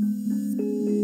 Thank 0.00 0.60
you. 0.60 0.99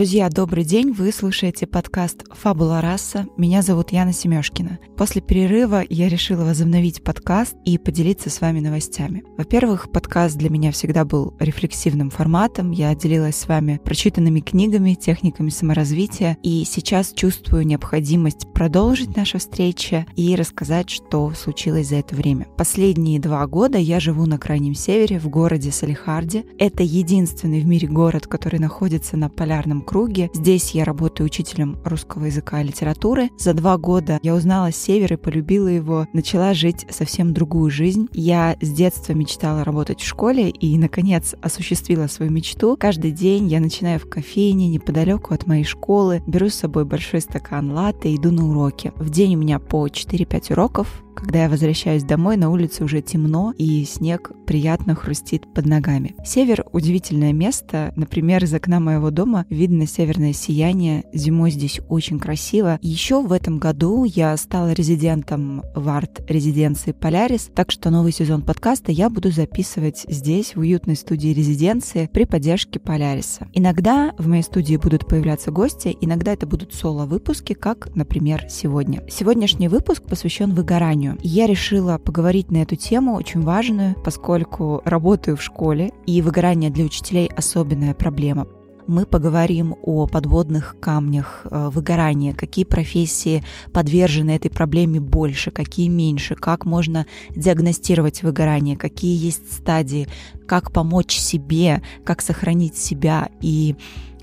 Друзья, 0.00 0.30
добрый 0.30 0.64
день! 0.64 0.92
Вы 0.92 1.12
слушаете 1.12 1.66
подкаст 1.66 2.24
«Фабула 2.32 2.80
раса». 2.80 3.26
Меня 3.36 3.60
зовут 3.60 3.92
Яна 3.92 4.14
Семешкина. 4.14 4.78
После 4.96 5.20
перерыва 5.20 5.82
я 5.90 6.08
решила 6.08 6.42
возобновить 6.42 7.04
подкаст 7.04 7.54
и 7.66 7.76
поделиться 7.76 8.30
с 8.30 8.40
вами 8.40 8.60
новостями. 8.60 9.24
Во-первых, 9.36 9.92
подкаст 9.92 10.38
для 10.38 10.48
меня 10.48 10.72
всегда 10.72 11.04
был 11.04 11.34
рефлексивным 11.38 12.08
форматом. 12.08 12.70
Я 12.70 12.94
делилась 12.94 13.36
с 13.36 13.46
вами 13.46 13.78
прочитанными 13.84 14.40
книгами, 14.40 14.94
техниками 14.94 15.50
саморазвития, 15.50 16.38
и 16.42 16.64
сейчас 16.64 17.12
чувствую 17.12 17.66
необходимость 17.66 18.50
продолжить 18.54 19.14
наши 19.18 19.36
встречи 19.36 20.06
и 20.16 20.34
рассказать, 20.34 20.88
что 20.88 21.34
случилось 21.34 21.88
за 21.90 21.96
это 21.96 22.14
время. 22.14 22.46
Последние 22.56 23.20
два 23.20 23.46
года 23.46 23.76
я 23.76 24.00
живу 24.00 24.24
на 24.24 24.38
Крайнем 24.38 24.74
Севере, 24.74 25.18
в 25.18 25.28
городе 25.28 25.70
Салихарде. 25.70 26.46
Это 26.58 26.82
единственный 26.82 27.60
в 27.60 27.66
мире 27.66 27.86
город, 27.86 28.26
который 28.26 28.60
находится 28.60 29.18
на 29.18 29.28
полярном 29.28 29.82
круге. 29.90 30.30
Здесь 30.32 30.70
я 30.70 30.84
работаю 30.84 31.26
учителем 31.26 31.76
русского 31.84 32.26
языка 32.26 32.60
и 32.60 32.64
литературы. 32.64 33.30
За 33.38 33.54
два 33.54 33.76
года 33.76 34.20
я 34.22 34.36
узнала 34.36 34.70
север 34.70 35.14
и 35.14 35.16
полюбила 35.16 35.66
его, 35.66 36.06
начала 36.12 36.54
жить 36.54 36.86
совсем 36.90 37.34
другую 37.34 37.72
жизнь. 37.72 38.08
Я 38.12 38.56
с 38.60 38.70
детства 38.70 39.14
мечтала 39.14 39.64
работать 39.64 40.00
в 40.00 40.06
школе 40.06 40.48
и, 40.48 40.78
наконец, 40.78 41.34
осуществила 41.42 42.06
свою 42.06 42.30
мечту. 42.30 42.76
Каждый 42.78 43.10
день 43.10 43.48
я 43.48 43.58
начинаю 43.58 43.98
в 43.98 44.08
кофейне 44.08 44.68
неподалеку 44.68 45.34
от 45.34 45.48
моей 45.48 45.64
школы, 45.64 46.22
беру 46.24 46.50
с 46.50 46.54
собой 46.54 46.84
большой 46.84 47.20
стакан 47.20 47.72
латте 47.72 48.10
и 48.10 48.16
иду 48.16 48.30
на 48.30 48.48
уроки. 48.48 48.92
В 48.94 49.10
день 49.10 49.34
у 49.34 49.38
меня 49.38 49.58
по 49.58 49.88
4-5 49.88 50.52
уроков, 50.52 51.02
когда 51.20 51.42
я 51.42 51.48
возвращаюсь 51.48 52.02
домой, 52.02 52.36
на 52.36 52.50
улице 52.50 52.82
уже 52.82 53.02
темно, 53.02 53.52
и 53.56 53.84
снег 53.84 54.32
приятно 54.46 54.94
хрустит 54.94 55.52
под 55.52 55.66
ногами. 55.66 56.14
Север— 56.24 56.64
удивительное 56.72 57.32
место. 57.32 57.92
Например, 57.94 58.42
из 58.42 58.54
окна 58.54 58.80
моего 58.80 59.10
дома 59.10 59.44
видно 59.50 59.86
северное 59.86 60.32
сияние. 60.32 61.04
Зимой 61.12 61.50
здесь 61.50 61.80
очень 61.88 62.18
красиво. 62.18 62.78
Еще 62.82 63.22
в 63.22 63.32
этом 63.32 63.58
году 63.58 64.04
я 64.04 64.36
стала 64.36 64.72
резидентом 64.72 65.62
в 65.74 65.88
арт-резиденции 65.88 66.92
«Полярис», 66.92 67.50
так 67.54 67.70
что 67.70 67.90
новый 67.90 68.12
сезон 68.12 68.42
подкаста 68.42 68.90
я 68.90 69.10
буду 69.10 69.30
записывать 69.30 70.06
здесь, 70.08 70.56
в 70.56 70.60
уютной 70.60 70.96
студии 70.96 71.28
резиденции, 71.28 72.08
при 72.12 72.24
поддержке 72.24 72.80
«Поляриса». 72.80 73.48
Иногда 73.52 74.14
в 74.18 74.26
моей 74.26 74.42
студии 74.42 74.76
будут 74.76 75.06
появляться 75.06 75.50
гости, 75.50 75.96
иногда 76.00 76.32
это 76.32 76.46
будут 76.46 76.72
соло-выпуски, 76.72 77.52
как, 77.52 77.94
например, 77.94 78.46
сегодня. 78.48 79.04
Сегодняшний 79.10 79.68
выпуск 79.68 80.02
посвящен 80.02 80.54
выгоранию 80.54 81.09
образованию. 81.10 81.18
Я 81.22 81.46
решила 81.46 81.98
поговорить 81.98 82.50
на 82.50 82.58
эту 82.58 82.76
тему, 82.76 83.14
очень 83.14 83.42
важную, 83.42 83.94
поскольку 84.04 84.82
работаю 84.84 85.36
в 85.36 85.42
школе, 85.42 85.92
и 86.06 86.22
выгорание 86.22 86.70
для 86.70 86.84
учителей 86.84 87.30
особенная 87.36 87.94
проблема 87.94 88.46
мы 88.86 89.06
поговорим 89.06 89.76
о 89.82 90.08
подводных 90.08 90.74
камнях 90.80 91.42
э, 91.44 91.70
выгорания, 91.72 92.34
какие 92.34 92.64
профессии 92.64 93.44
подвержены 93.72 94.32
этой 94.32 94.50
проблеме 94.50 94.98
больше, 94.98 95.52
какие 95.52 95.86
меньше, 95.86 96.34
как 96.34 96.64
можно 96.64 97.06
диагностировать 97.30 98.24
выгорание, 98.24 98.76
какие 98.76 99.16
есть 99.16 99.52
стадии, 99.52 100.08
как 100.44 100.72
помочь 100.72 101.16
себе, 101.16 101.82
как 102.04 102.20
сохранить 102.20 102.76
себя 102.76 103.28
и 103.40 103.76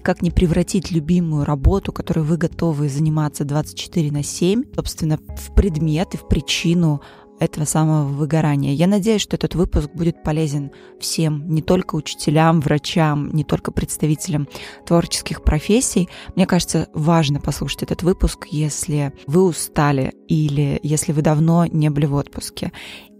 как 0.07 0.21
не 0.21 0.31
превратить 0.31 0.89
любимую 0.89 1.43
работу, 1.43 1.91
которой 1.91 2.21
вы 2.21 2.37
готовы 2.37 2.87
заниматься 2.87 3.43
24 3.43 4.09
на 4.13 4.23
7, 4.23 4.63
собственно, 4.73 5.17
в 5.17 5.53
предмет 5.53 6.13
и 6.13 6.17
в 6.17 6.29
причину 6.29 7.01
этого 7.41 7.65
самого 7.65 8.07
выгорания. 8.07 8.73
Я 8.73 8.87
надеюсь, 8.87 9.21
что 9.21 9.35
этот 9.35 9.55
выпуск 9.55 9.89
будет 9.93 10.23
полезен 10.23 10.71
всем, 10.97 11.49
не 11.49 11.61
только 11.61 11.95
учителям, 11.95 12.61
врачам, 12.61 13.31
не 13.33 13.43
только 13.43 13.73
представителям 13.73 14.47
творческих 14.85 15.43
профессий. 15.43 16.07
Мне 16.35 16.47
кажется, 16.47 16.87
важно 16.93 17.41
послушать 17.41 17.83
этот 17.83 18.01
выпуск, 18.01 18.47
если 18.49 19.11
вы 19.27 19.43
устали 19.43 20.13
или 20.29 20.79
если 20.83 21.11
вы 21.11 21.21
давно 21.21 21.65
не 21.65 21.89
были 21.89 22.05
в 22.05 22.15
отпуске 22.15 22.71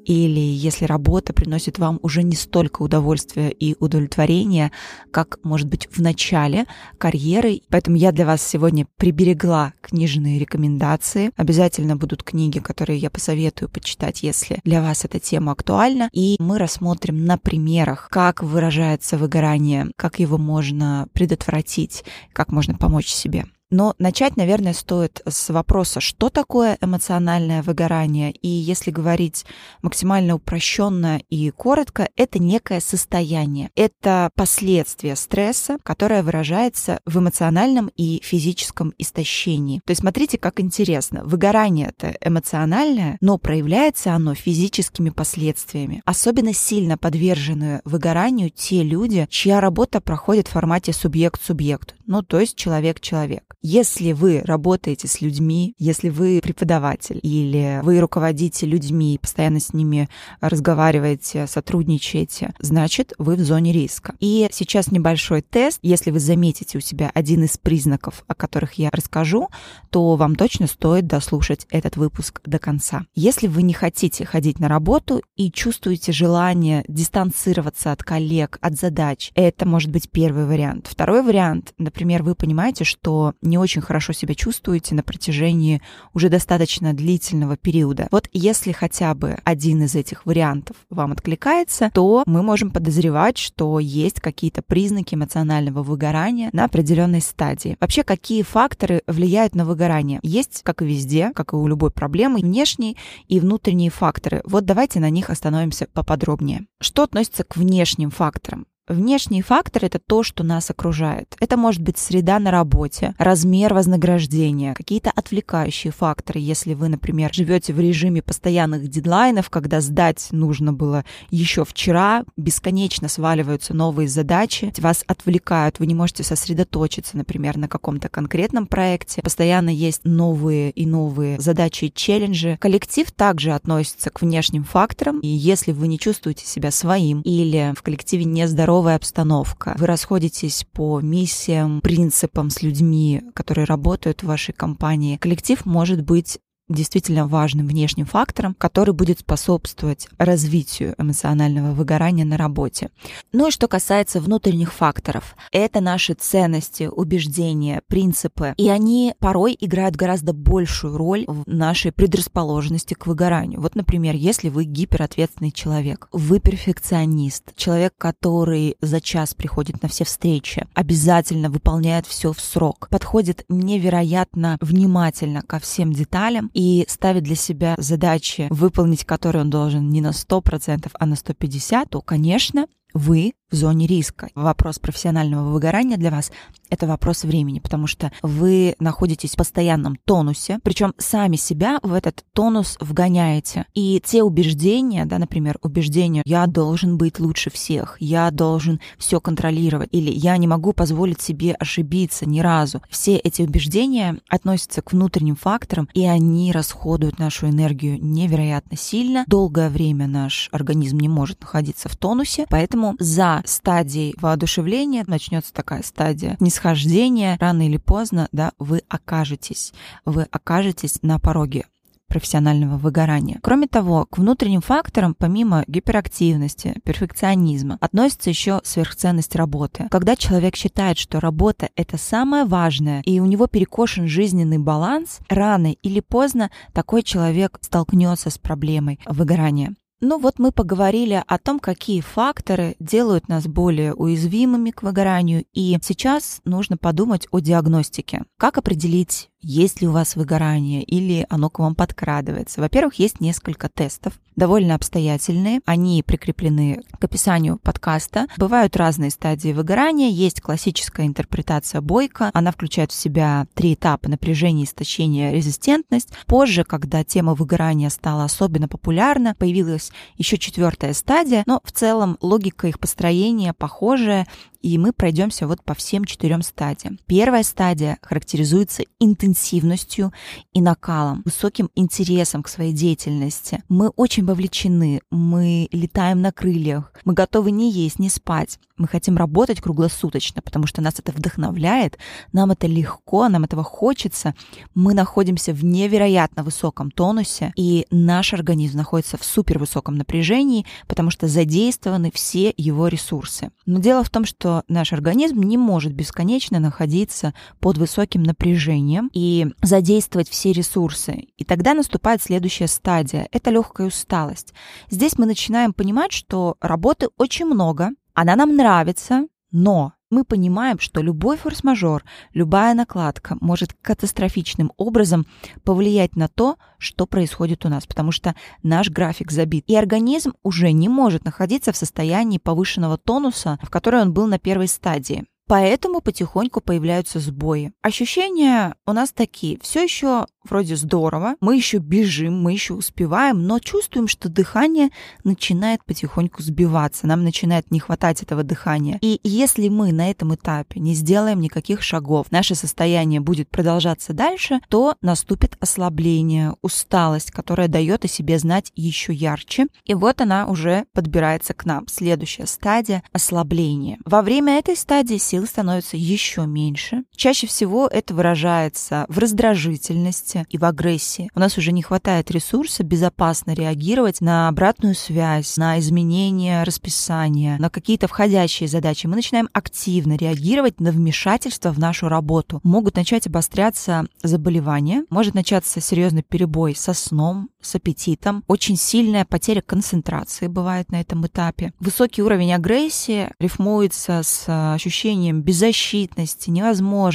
или 0.08 0.40
если 0.40 0.86
работа 0.86 1.34
приносит 1.34 1.80
вам 1.80 2.00
уже 2.02 2.24
не 2.24 2.38
столько 2.38 2.82
удовольствия 2.82 3.50
и 3.50 3.76
удовлетворения, 3.78 4.72
как, 5.12 5.38
может 5.44 5.68
быть, 5.68 5.90
в 5.92 6.02
начале 6.02 6.66
карьеры. 6.98 7.62
Поэтому 7.70 7.98
я 7.98 8.14
для 8.14 8.26
вас 8.26 8.42
сегодня 8.42 8.88
приберегла 8.96 9.74
книжные 9.82 10.40
рекомендации. 10.40 11.32
Обязательно 11.36 11.98
будут 11.98 12.24
книги, 12.24 12.60
которые 12.60 13.00
я 13.00 13.10
посоветую 13.10 13.68
почитать, 13.68 14.24
если 14.24 14.60
для 14.64 14.82
вас 14.82 15.04
эта 15.04 15.20
тема 15.20 15.52
актуальна. 15.52 16.10
И 16.14 16.38
мы 16.40 16.58
рассмотрим 16.58 17.26
на 17.26 17.38
примерах, 17.38 18.08
как 18.10 18.42
выражается 18.42 19.18
выгорание, 19.18 19.92
как 19.98 20.20
его 20.20 20.38
можно 20.38 21.10
предотвратить, 21.12 22.06
как 22.32 22.54
можно 22.54 22.76
помочь 22.76 23.10
себе. 23.10 23.46
Но 23.70 23.96
начать, 24.00 24.38
наверное, 24.38 24.74
стоит 24.74 25.22
с 25.28 25.50
вопроса, 25.50 26.00
что 26.00 26.30
такое 26.30 26.78
эмоциональное 26.82 27.62
выгорание. 27.62 28.32
И 28.32 28.48
если 28.48 28.92
говорить 28.92 29.46
максимально 29.82 30.36
упрощенно 30.36 31.20
и 31.30 31.50
коротко, 31.52 32.10
это 32.16 32.40
некое 32.40 32.80
состояние. 32.80 33.70
Это 33.76 34.30
последствие 34.36 35.16
стресса, 35.16 35.78
которое 35.84 36.24
выражается 36.24 37.02
в 37.06 37.20
эмоциональном 37.20 37.92
и 37.96 38.22
физическом 38.24 38.94
истощении. 38.98 39.82
То 39.86 39.92
есть 39.92 40.02
смотрите, 40.02 40.38
как 40.38 40.60
интересно. 40.60 41.24
Выгорание 41.26 41.90
это 41.90 42.18
эмоциональное, 42.22 43.18
но 43.22 43.38
проявляется 43.38 44.14
оно 44.14 44.34
физическими 44.36 45.10
последствиями. 45.10 46.02
Особенно 46.06 46.54
сильно 46.54 46.98
подвержены 46.98 47.82
выгоранию 47.84 48.50
те 48.50 48.84
люди, 48.84 49.28
чья 49.30 49.60
работа 49.60 50.00
проходит 50.02 50.48
в 50.48 50.52
формате 50.52 50.94
субъект-субъект, 50.94 51.96
ну 52.06 52.22
то 52.22 52.40
есть 52.40 52.56
человек-человек. 52.56 53.57
Если 53.62 54.12
вы 54.12 54.42
работаете 54.46 55.08
с 55.08 55.20
людьми, 55.20 55.74
если 55.80 56.10
вы 56.10 56.40
преподаватель 56.44 57.20
или 57.24 57.80
вы 57.84 58.00
руководите 58.00 58.68
людьми 58.68 59.18
постоянно 59.20 59.60
с 59.60 59.74
ними 59.74 60.10
разговариваете, 60.42 61.48
сотрудничаете, 61.48 62.54
значит, 62.60 63.14
вы 63.18 63.36
в 63.36 63.40
зоне 63.40 63.74
риска. 63.74 64.14
И 64.20 64.48
сейчас 64.52 64.92
небольшой 64.92 65.42
тест. 65.42 65.80
Если 65.82 66.12
вы 66.12 66.20
заметите 66.20 66.78
у 66.78 66.82
себя 66.82 67.12
один 67.14 67.46
из 67.46 67.58
признаков, 67.58 68.24
о 68.28 68.36
которых 68.36 68.74
я 68.74 68.90
расскажу, 68.92 69.50
то 69.90 70.16
вам 70.16 70.36
точно 70.36 70.68
стоит 70.68 71.08
дослушать 71.08 71.66
этот 71.72 71.98
выпуск 71.98 72.42
до 72.46 72.60
конца. 72.60 73.06
Если 73.16 73.48
вы 73.48 73.64
не 73.64 73.74
хотите 73.74 74.24
ходить 74.24 74.60
на 74.60 74.68
работу 74.68 75.24
и 75.36 75.52
чувствуете 75.52 76.12
желание 76.12 76.86
дистанцироваться 76.88 77.92
от 77.92 78.04
коллег, 78.04 78.60
от 78.62 78.76
задач, 78.76 79.32
это 79.34 79.68
может 79.68 79.92
быть 79.92 80.12
первый 80.12 80.46
вариант. 80.46 80.88
Второй 80.88 81.24
вариант, 81.24 81.74
например, 81.80 82.22
вы 82.22 82.36
понимаете, 82.36 82.84
что 82.84 83.34
не 83.48 83.58
очень 83.58 83.82
хорошо 83.82 84.14
себя 84.14 84.36
чувствуете 84.36 84.96
на 84.96 85.04
протяжении 85.04 85.82
уже 86.14 86.30
достаточно 86.30 86.94
длительного 86.94 87.58
периода. 87.58 88.08
Вот 88.12 88.30
если 88.34 88.72
хотя 88.72 89.14
бы 89.14 89.38
один 89.44 89.84
из 89.84 89.96
этих 89.96 90.26
вариантов 90.26 90.76
вам 90.90 91.12
откликается, 91.12 91.90
то 91.94 92.24
мы 92.26 92.44
можем 92.44 92.72
подозревать, 92.72 93.38
что 93.38 93.80
есть 93.80 94.20
какие-то 94.20 94.62
признаки 94.62 95.16
эмоционального 95.16 95.84
выгорания 95.84 96.50
на 96.54 96.66
определенной 96.66 97.22
стадии. 97.22 97.78
Вообще, 97.80 98.04
какие 98.04 98.44
факторы 98.44 99.02
влияют 99.08 99.56
на 99.56 99.66
выгорание? 99.66 100.20
Есть, 100.24 100.62
как 100.64 100.82
и 100.82 100.86
везде, 100.86 101.32
как 101.34 101.54
и 101.54 101.56
у 101.56 101.68
любой 101.68 101.92
проблемы, 101.92 102.40
внешние 102.40 102.96
и 103.28 103.40
внутренние 103.40 103.90
факторы. 103.90 104.42
Вот 104.46 104.66
давайте 104.66 105.00
на 105.00 105.10
них 105.10 105.30
остановимся 105.30 105.88
поподробнее. 105.94 106.66
Что 106.80 107.04
относится 107.04 107.44
к 107.44 107.58
внешним 107.58 108.12
факторам? 108.12 108.66
Внешний 108.88 109.42
фактор— 109.42 109.84
это 109.86 110.00
то, 110.00 110.24
что 110.24 110.46
нас 110.46 110.70
окружает. 110.70 111.36
Это 111.42 111.58
может 111.58 111.82
быть 111.82 111.98
среда 111.98 112.40
на 112.40 112.52
работе, 112.52 113.16
размер 113.18 113.74
вознаграждения, 113.74 114.74
какие-то 114.76 115.12
отвлекающие 115.14 115.92
факторы. 115.92 116.40
Если 116.40 116.74
вы, 116.74 116.88
например, 116.88 117.34
живете 117.34 117.74
в 117.74 117.82
режиме 117.82 118.22
постоянных 118.22 118.88
дедлайнов, 118.88 119.50
когда 119.50 119.82
сдать 119.82 120.30
нужно 120.32 120.72
было 120.72 121.04
еще 121.32 121.66
вчера, 121.66 122.24
бесконечно 122.38 123.10
сваливаются 123.10 123.74
новые 123.74 124.08
задачи, 124.08 124.74
вас 124.78 125.04
отвлекают, 125.06 125.80
вы 125.80 125.86
не 125.86 125.96
можете 125.96 126.24
сосредоточиться, 126.24 127.18
например, 127.18 127.58
на 127.58 127.68
каком-то 127.68 128.08
конкретном 128.08 128.68
проекте, 128.68 129.22
постоянно 129.22 129.70
есть 129.70 130.06
новые 130.06 130.72
и 130.72 130.86
новые 130.86 131.42
задачи 131.42 131.86
и 131.86 131.94
челленджи. 131.94 132.58
Коллектив 132.62 133.12
также 133.12 133.52
относится 133.52 134.12
к 134.12 134.22
внешним 134.22 134.64
факторам, 134.64 135.20
и 135.20 135.28
если 135.28 135.74
вы 135.74 135.90
не 135.90 136.00
чувствуете 136.00 136.46
себя 136.46 136.72
своим 136.72 137.20
или 137.24 137.74
в 137.76 137.82
коллективе 137.82 138.24
нездоровы, 138.24 138.77
здоровая 138.78 138.96
обстановка. 138.98 139.76
Вы 139.80 139.88
расходитесь 139.88 140.64
по 140.72 141.00
миссиям, 141.02 141.82
принципам 141.82 142.52
с 142.52 142.62
людьми, 142.62 143.24
которые 143.34 143.66
работают 143.66 144.22
в 144.22 144.28
вашей 144.28 144.54
компании. 144.54 145.18
Коллектив 145.18 145.66
может 145.66 146.04
быть 146.04 146.38
действительно 146.70 147.28
важным 147.28 147.68
внешним 147.68 148.06
фактором, 148.06 148.56
который 148.58 148.94
будет 148.94 149.20
способствовать 149.20 150.08
развитию 150.18 150.96
эмоционального 150.98 151.74
выгорания 151.74 152.26
на 152.26 152.38
работе. 152.38 152.90
Ну 153.32 153.48
и 153.48 153.52
что 153.52 153.68
касается 153.68 154.20
внутренних 154.20 154.74
факторов, 154.74 155.36
это 155.52 155.80
наши 155.82 156.14
ценности, 156.14 156.90
убеждения, 156.92 157.82
принципы, 157.88 158.54
и 158.58 158.70
они 158.70 159.14
порой 159.20 159.56
играют 159.60 159.96
гораздо 159.96 160.34
большую 160.34 160.98
роль 160.98 161.26
в 161.28 161.44
нашей 161.48 161.92
предрасположенности 161.92 162.94
к 162.94 163.08
выгоранию. 163.08 163.62
Вот, 163.62 163.76
например, 163.76 164.16
если 164.16 164.50
вы 164.50 164.66
гиперответственный 164.66 165.52
человек, 165.52 166.08
вы 166.12 166.40
перфекционист, 166.40 167.56
человек, 167.56 167.94
который 167.98 168.76
за 168.82 169.00
час 169.02 169.34
приходит 169.34 169.82
на 169.82 169.90
все 169.90 170.04
встречи, 170.04 170.68
обязательно 170.74 171.50
выполняет 171.50 172.06
все 172.06 172.34
в 172.34 172.40
срок, 172.40 172.88
подходит 172.90 173.46
невероятно 173.50 174.58
внимательно 174.62 175.42
ко 175.42 175.60
всем 175.60 175.94
деталям 175.94 176.52
и 176.58 176.86
ставит 176.90 177.22
для 177.22 177.36
себя 177.36 177.76
задачи, 177.78 178.48
выполнить 178.50 179.06
которые 179.06 179.44
он 179.44 179.52
должен 179.52 179.90
не 179.90 180.02
на 180.02 180.10
100%, 180.10 180.90
а 180.92 181.06
на 181.06 181.14
150%, 181.14 181.88
то, 181.88 182.02
конечно, 182.02 182.66
вы 182.96 183.34
в 183.52 183.56
зоне 183.56 183.88
риска. 183.88 184.30
Вопрос 184.36 184.80
профессионального 184.80 185.52
выгорания 185.52 185.98
для 185.98 186.12
вас— 186.12 186.32
это 186.70 186.86
вопрос 186.86 187.24
времени, 187.24 187.60
потому 187.60 187.88
что 187.88 188.12
вы 188.22 188.76
находитесь 188.80 189.34
в 189.34 189.38
постоянном 189.38 189.98
тонусе, 190.04 190.60
причем 190.64 190.94
сами 190.98 191.38
себя 191.38 191.80
в 191.82 191.94
этот 191.94 192.26
тонус 192.34 192.78
вгоняете. 192.82 193.66
И 193.74 194.02
те 194.04 194.22
убеждения, 194.24 195.06
да, 195.06 195.18
например, 195.18 195.58
убеждение 195.62 196.24
«я 196.26 196.46
должен 196.46 196.98
быть 196.98 197.20
лучше 197.20 197.50
всех», 197.50 197.96
«я 198.02 198.32
должен 198.32 198.82
все 198.98 199.22
контролировать» 199.22 199.90
или 199.92 200.12
«я 200.12 200.36
не 200.38 200.48
могу 200.48 200.74
позволить 200.74 201.22
себе 201.22 201.54
ошибиться 201.54 202.28
ни 202.28 202.42
разу», 202.42 202.82
все 202.90 203.16
эти 203.16 203.42
убеждения 203.42 204.20
относятся 204.28 204.82
к 204.82 204.92
внутренним 204.92 205.38
факторам, 205.38 205.88
и 205.94 206.06
они 206.06 206.52
расходуют 206.52 207.18
нашу 207.18 207.48
энергию 207.48 207.98
невероятно 208.04 208.78
сильно. 208.78 209.24
Долгое 209.28 209.70
время 209.70 210.08
наш 210.08 210.50
организм 210.52 210.98
не 210.98 211.08
может 211.08 211.42
находиться 211.42 211.88
в 211.88 211.96
тонусе, 211.96 212.46
поэтому 212.50 212.96
за 213.00 213.37
стадий 213.46 214.16
воодушевления 214.20 215.04
начнется 215.08 215.54
такая 215.54 215.84
стадия 215.84 216.38
нисхождения, 216.40 217.38
рано 217.40 217.66
или 217.68 217.78
поздно, 217.78 218.28
да, 218.32 218.52
вы 218.60 218.82
окажетесь, 218.90 219.74
вы 220.06 220.24
окажетесь 220.24 221.00
на 221.02 221.20
пороге 221.20 221.66
профессионального 222.08 222.78
выгорания. 222.78 223.40
Кроме 223.42 223.68
того, 223.68 224.06
к 224.10 224.18
внутренним 224.18 224.62
факторам, 224.62 225.14
помимо 225.14 225.64
гиперактивности, 225.68 226.80
перфекционизма, 226.84 227.78
относится 227.82 228.30
еще 228.30 228.62
сверхценность 228.64 229.36
работы. 229.36 229.88
Когда 229.92 230.16
человек 230.16 230.56
считает, 230.56 230.98
что 230.98 231.20
работа— 231.20 231.70
это 231.76 231.98
самое 231.98 232.46
важное, 232.46 233.02
и 233.02 233.20
у 233.20 233.26
него 233.26 233.48
перекошен 233.48 234.08
жизненный 234.08 234.58
баланс, 234.58 235.20
рано 235.30 235.74
или 235.74 236.00
поздно 236.00 236.50
такой 236.74 237.04
человек 237.04 237.58
столкнется 237.62 238.30
с 238.30 238.38
проблемой 238.38 239.00
выгорания. 239.06 239.76
Ну 240.00 240.20
вот 240.20 240.38
мы 240.38 240.52
поговорили 240.52 241.24
о 241.26 241.40
том, 241.40 241.60
какие 241.60 242.02
факторы 242.02 242.76
делают 242.80 243.30
нас 243.30 243.48
более 243.48 243.96
уязвимыми 243.96 244.70
к 244.70 244.84
выгоранию, 244.84 245.46
и 245.54 245.76
сейчас 245.82 246.40
нужно 246.46 246.78
подумать 246.78 247.28
о 247.32 247.40
диагностике. 247.40 248.26
Как 248.38 248.60
определить 248.60 249.32
есть 249.48 249.82
ли 249.82 249.88
у 249.88 249.94
вас 249.94 250.18
выгорание 250.18 250.84
или 250.84 251.26
оно 251.30 251.50
к 251.50 251.60
вам 251.60 251.74
подкрадывается. 251.74 252.60
Во-первых, 252.60 252.96
есть 252.96 253.22
несколько 253.22 253.70
тестов, 253.70 254.20
довольно 254.36 254.76
обстоятельные. 254.76 255.62
Они 255.66 256.04
прикреплены 256.04 256.84
к 257.00 257.04
описанию 257.04 257.58
подкаста. 257.58 258.28
Бывают 258.36 258.76
разные 258.76 259.10
стадии 259.10 259.54
выгорания. 259.54 260.10
Есть 260.10 260.42
классическая 260.42 261.08
интерпретация 261.08 261.80
Бойко. 261.80 262.30
Она 262.34 262.52
включает 262.52 262.92
в 262.92 262.96
себя 262.96 263.48
три 263.54 263.74
этапа 263.74 264.10
напряжение, 264.10 264.66
истощение, 264.66 265.34
резистентность. 265.34 266.10
Позже, 266.26 266.66
когда 266.66 267.06
тема 267.06 267.34
выгорания 267.34 267.90
стала 267.90 268.26
особенно 268.26 268.68
популярна, 268.68 269.34
появилась 269.34 269.92
еще 270.18 270.38
четвертая 270.38 270.94
стадия, 270.94 271.44
но 271.46 271.62
в 271.64 271.72
целом 271.72 272.18
логика 272.22 272.68
их 272.68 272.80
построения 272.80 273.54
похожая, 273.54 274.28
и 274.62 274.78
мы 274.78 274.94
пройдемся 274.94 275.48
вот 275.48 275.64
по 275.64 275.74
всем 275.74 276.06
четырем 276.06 276.42
стадиям. 276.42 277.00
Первая 277.06 277.44
стадия 277.44 277.98
характеризуется 278.02 278.84
интенсивностью 279.00 280.14
и 280.54 280.62
накалом, 280.62 281.22
высоким 281.26 281.70
интересом 281.76 282.44
к 282.44 282.50
своей 282.50 282.74
деятельности. 282.74 283.64
Мы 283.70 283.90
очень 283.90 284.26
вовлечены, 284.26 285.02
мы 285.12 285.68
летаем 285.72 286.22
на 286.22 286.32
крыльях, 286.32 286.92
мы 287.06 287.14
готовы 287.14 287.52
не 287.52 287.72
есть, 287.72 288.00
не 288.00 288.10
спать. 288.10 288.60
Мы 288.78 288.88
хотим 288.88 289.18
работать 289.18 289.60
круглосуточно, 289.60 290.42
потому 290.42 290.68
что 290.68 290.82
нас 290.82 291.00
это 291.00 291.12
вдохновляет, 291.12 291.98
нам 292.32 292.52
это 292.52 292.68
легко, 292.68 293.28
нам 293.28 293.44
этого 293.44 293.64
хочется. 293.64 294.36
Мы 294.76 294.94
находимся 294.94 295.52
в 295.52 295.64
невероятно 295.66 296.44
высоком 296.44 296.92
тонусе, 296.92 297.54
и 297.56 297.88
наш 297.90 298.34
организм 298.34 298.78
находится 298.78 299.18
в 299.18 299.24
супервысоком 299.24 299.96
напряжении, 299.96 300.66
потому 300.88 301.10
что 301.10 301.28
задействованы 301.28 302.12
все 302.14 302.54
его 302.56 302.88
ресурсы. 302.88 303.50
Но 303.66 303.80
дело 303.80 304.04
в 304.04 304.10
том, 304.10 304.26
что 304.26 304.64
наш 304.68 304.94
организм 304.94 305.42
не 305.42 305.58
может 305.58 305.94
бесконечно 305.94 306.60
находиться 306.60 307.34
под 307.60 307.78
высоким 307.78 308.24
напряжением 308.24 309.10
и 309.14 309.48
задействовать 309.62 310.30
все 310.30 310.52
ресурсы. 310.52 311.28
И 311.38 311.44
тогда 311.44 311.74
наступает 311.74 312.22
следующая 312.22 312.68
стадия. 312.68 313.28
Это 313.32 313.50
легкая 313.50 313.88
усталость. 313.88 314.54
Здесь 314.90 315.18
мы 315.18 315.26
начинаем 315.26 315.74
понимать, 315.74 316.12
что 316.12 316.58
работы 316.62 317.08
очень 317.18 317.46
много, 317.46 317.92
она 318.18 318.36
нам 318.36 318.56
нравится, 318.56 319.28
но 319.52 319.94
мы 320.10 320.24
понимаем, 320.24 320.80
что 320.80 321.04
любой 321.04 321.38
форс-мажор, 321.38 322.04
любая 322.34 322.74
накладка 322.74 323.38
может 323.42 323.76
катастрофичным 323.80 324.72
образом 324.76 325.28
повлиять 325.64 326.16
на 326.16 326.28
то, 326.28 326.56
что 326.80 327.06
происходит 327.06 327.64
у 327.64 327.70
нас, 327.70 327.86
потому 327.86 328.12
что 328.12 328.36
наш 328.64 328.90
график 328.90 329.32
забит. 329.32 329.66
И 329.68 329.76
организм 329.76 330.34
уже 330.42 330.72
не 330.72 330.90
может 330.90 331.26
находиться 331.26 331.72
в 331.72 331.78
состоянии 331.78 332.40
повышенного 332.40 332.98
тонуса, 332.98 333.60
в 333.62 333.70
которой 333.70 334.02
он 334.02 334.14
был 334.14 334.26
на 334.26 334.40
первой 334.40 334.68
стадии. 334.68 335.28
Поэтому 335.48 336.02
потихоньку 336.02 336.62
появляются 336.62 337.20
сбои. 337.20 337.72
Ощущения 337.82 338.76
у 338.86 338.94
нас 338.94 339.12
такие. 339.12 339.58
Все 339.62 339.84
еще 339.84 340.26
вроде 340.50 340.76
здорово, 340.76 341.36
мы 341.42 341.56
еще 341.56 341.78
бежим, 341.78 342.42
мы 342.42 342.54
еще 342.54 342.74
успеваем, 342.74 343.46
но 343.46 343.60
чувствуем, 343.60 344.08
что 344.08 344.30
дыхание 344.30 344.90
начинает 345.24 345.84
потихоньку 345.86 346.42
сбиваться, 346.42 347.08
нам 347.08 347.24
начинает 347.24 347.72
не 347.72 347.80
хватать 347.80 348.24
этого 348.24 348.44
дыхания. 348.44 348.98
И 349.02 349.20
если 349.24 349.70
мы 349.70 349.92
на 349.92 350.10
этом 350.10 350.36
этапе 350.36 350.80
не 350.80 350.94
сделаем 350.94 351.40
никаких 351.42 351.82
шагов, 351.82 352.28
наше 352.32 352.56
состояние 352.56 353.20
будет 353.20 353.50
продолжаться 353.50 354.14
дальше, 354.14 354.60
то 354.70 354.96
наступит 355.02 355.58
ослабление, 355.60 356.56
усталость, 356.62 357.32
которая 357.32 357.68
дает 357.68 358.06
о 358.06 358.08
себе 358.08 358.40
знать 358.40 358.72
еще 358.76 359.14
ярче. 359.14 359.68
И 359.86 359.94
вот 359.94 360.22
она 360.22 360.48
уже 360.48 360.86
подбирается 360.94 361.54
к 361.54 361.66
нам. 361.66 361.88
Следующая 361.88 362.46
стадия— 362.48 363.04
ослабление. 363.12 363.98
Во 364.06 364.22
время 364.22 364.58
этой 364.58 364.76
стадии 364.76 365.18
сил 365.38 365.46
становится 365.46 365.98
еще 365.98 366.48
меньше. 366.48 367.04
Чаще 367.18 367.48
всего 367.48 367.88
это 367.88 368.14
выражается 368.14 369.08
в 369.10 369.18
раздражительности, 369.18 370.46
и 370.50 370.60
в 370.60 370.66
агрессии. 370.66 371.32
У 371.34 371.40
нас 371.40 371.58
уже 371.58 371.72
не 371.72 371.82
хватает 371.82 372.30
ресурса 372.30 372.84
безопасно 372.84 373.56
реагировать 373.56 374.22
на 374.22 374.48
обратную 374.50 374.94
связь, 374.94 375.58
на 375.58 375.80
изменения 375.80 376.62
расписания, 376.62 377.58
на 377.58 377.72
какие-то 377.72 378.08
входящие 378.08 378.70
задачи. 378.70 379.08
Мы 379.08 379.16
начинаем 379.16 379.50
активно 379.52 380.16
реагировать 380.16 380.80
на 380.80 380.92
вмешательство 380.92 381.72
в 381.72 381.80
нашу 381.80 382.08
работу. 382.08 382.60
Могут 382.62 382.98
начать 382.98 383.26
обостряться 383.26 384.06
заболевания, 384.22 385.04
может 385.10 385.34
начаться 385.34 385.82
серьезный 385.82 386.22
перебой 386.22 386.76
со 386.76 386.94
сном, 386.94 387.50
с 387.62 387.74
аппетитом, 387.76 388.44
очень 388.48 388.78
сильная 388.78 389.26
потеря 389.26 389.62
концентрации 389.62 390.48
бывает 390.48 390.92
на 390.92 391.02
этом 391.02 391.26
этапе. 391.26 391.74
Высокий 391.80 392.22
уровень 392.22 392.54
агрессии 392.54 393.30
рифмуется 393.40 394.22
с 394.24 394.46
ощущением 394.74 395.42
беззащитности, 395.42 396.52
невозможности. 396.52 397.07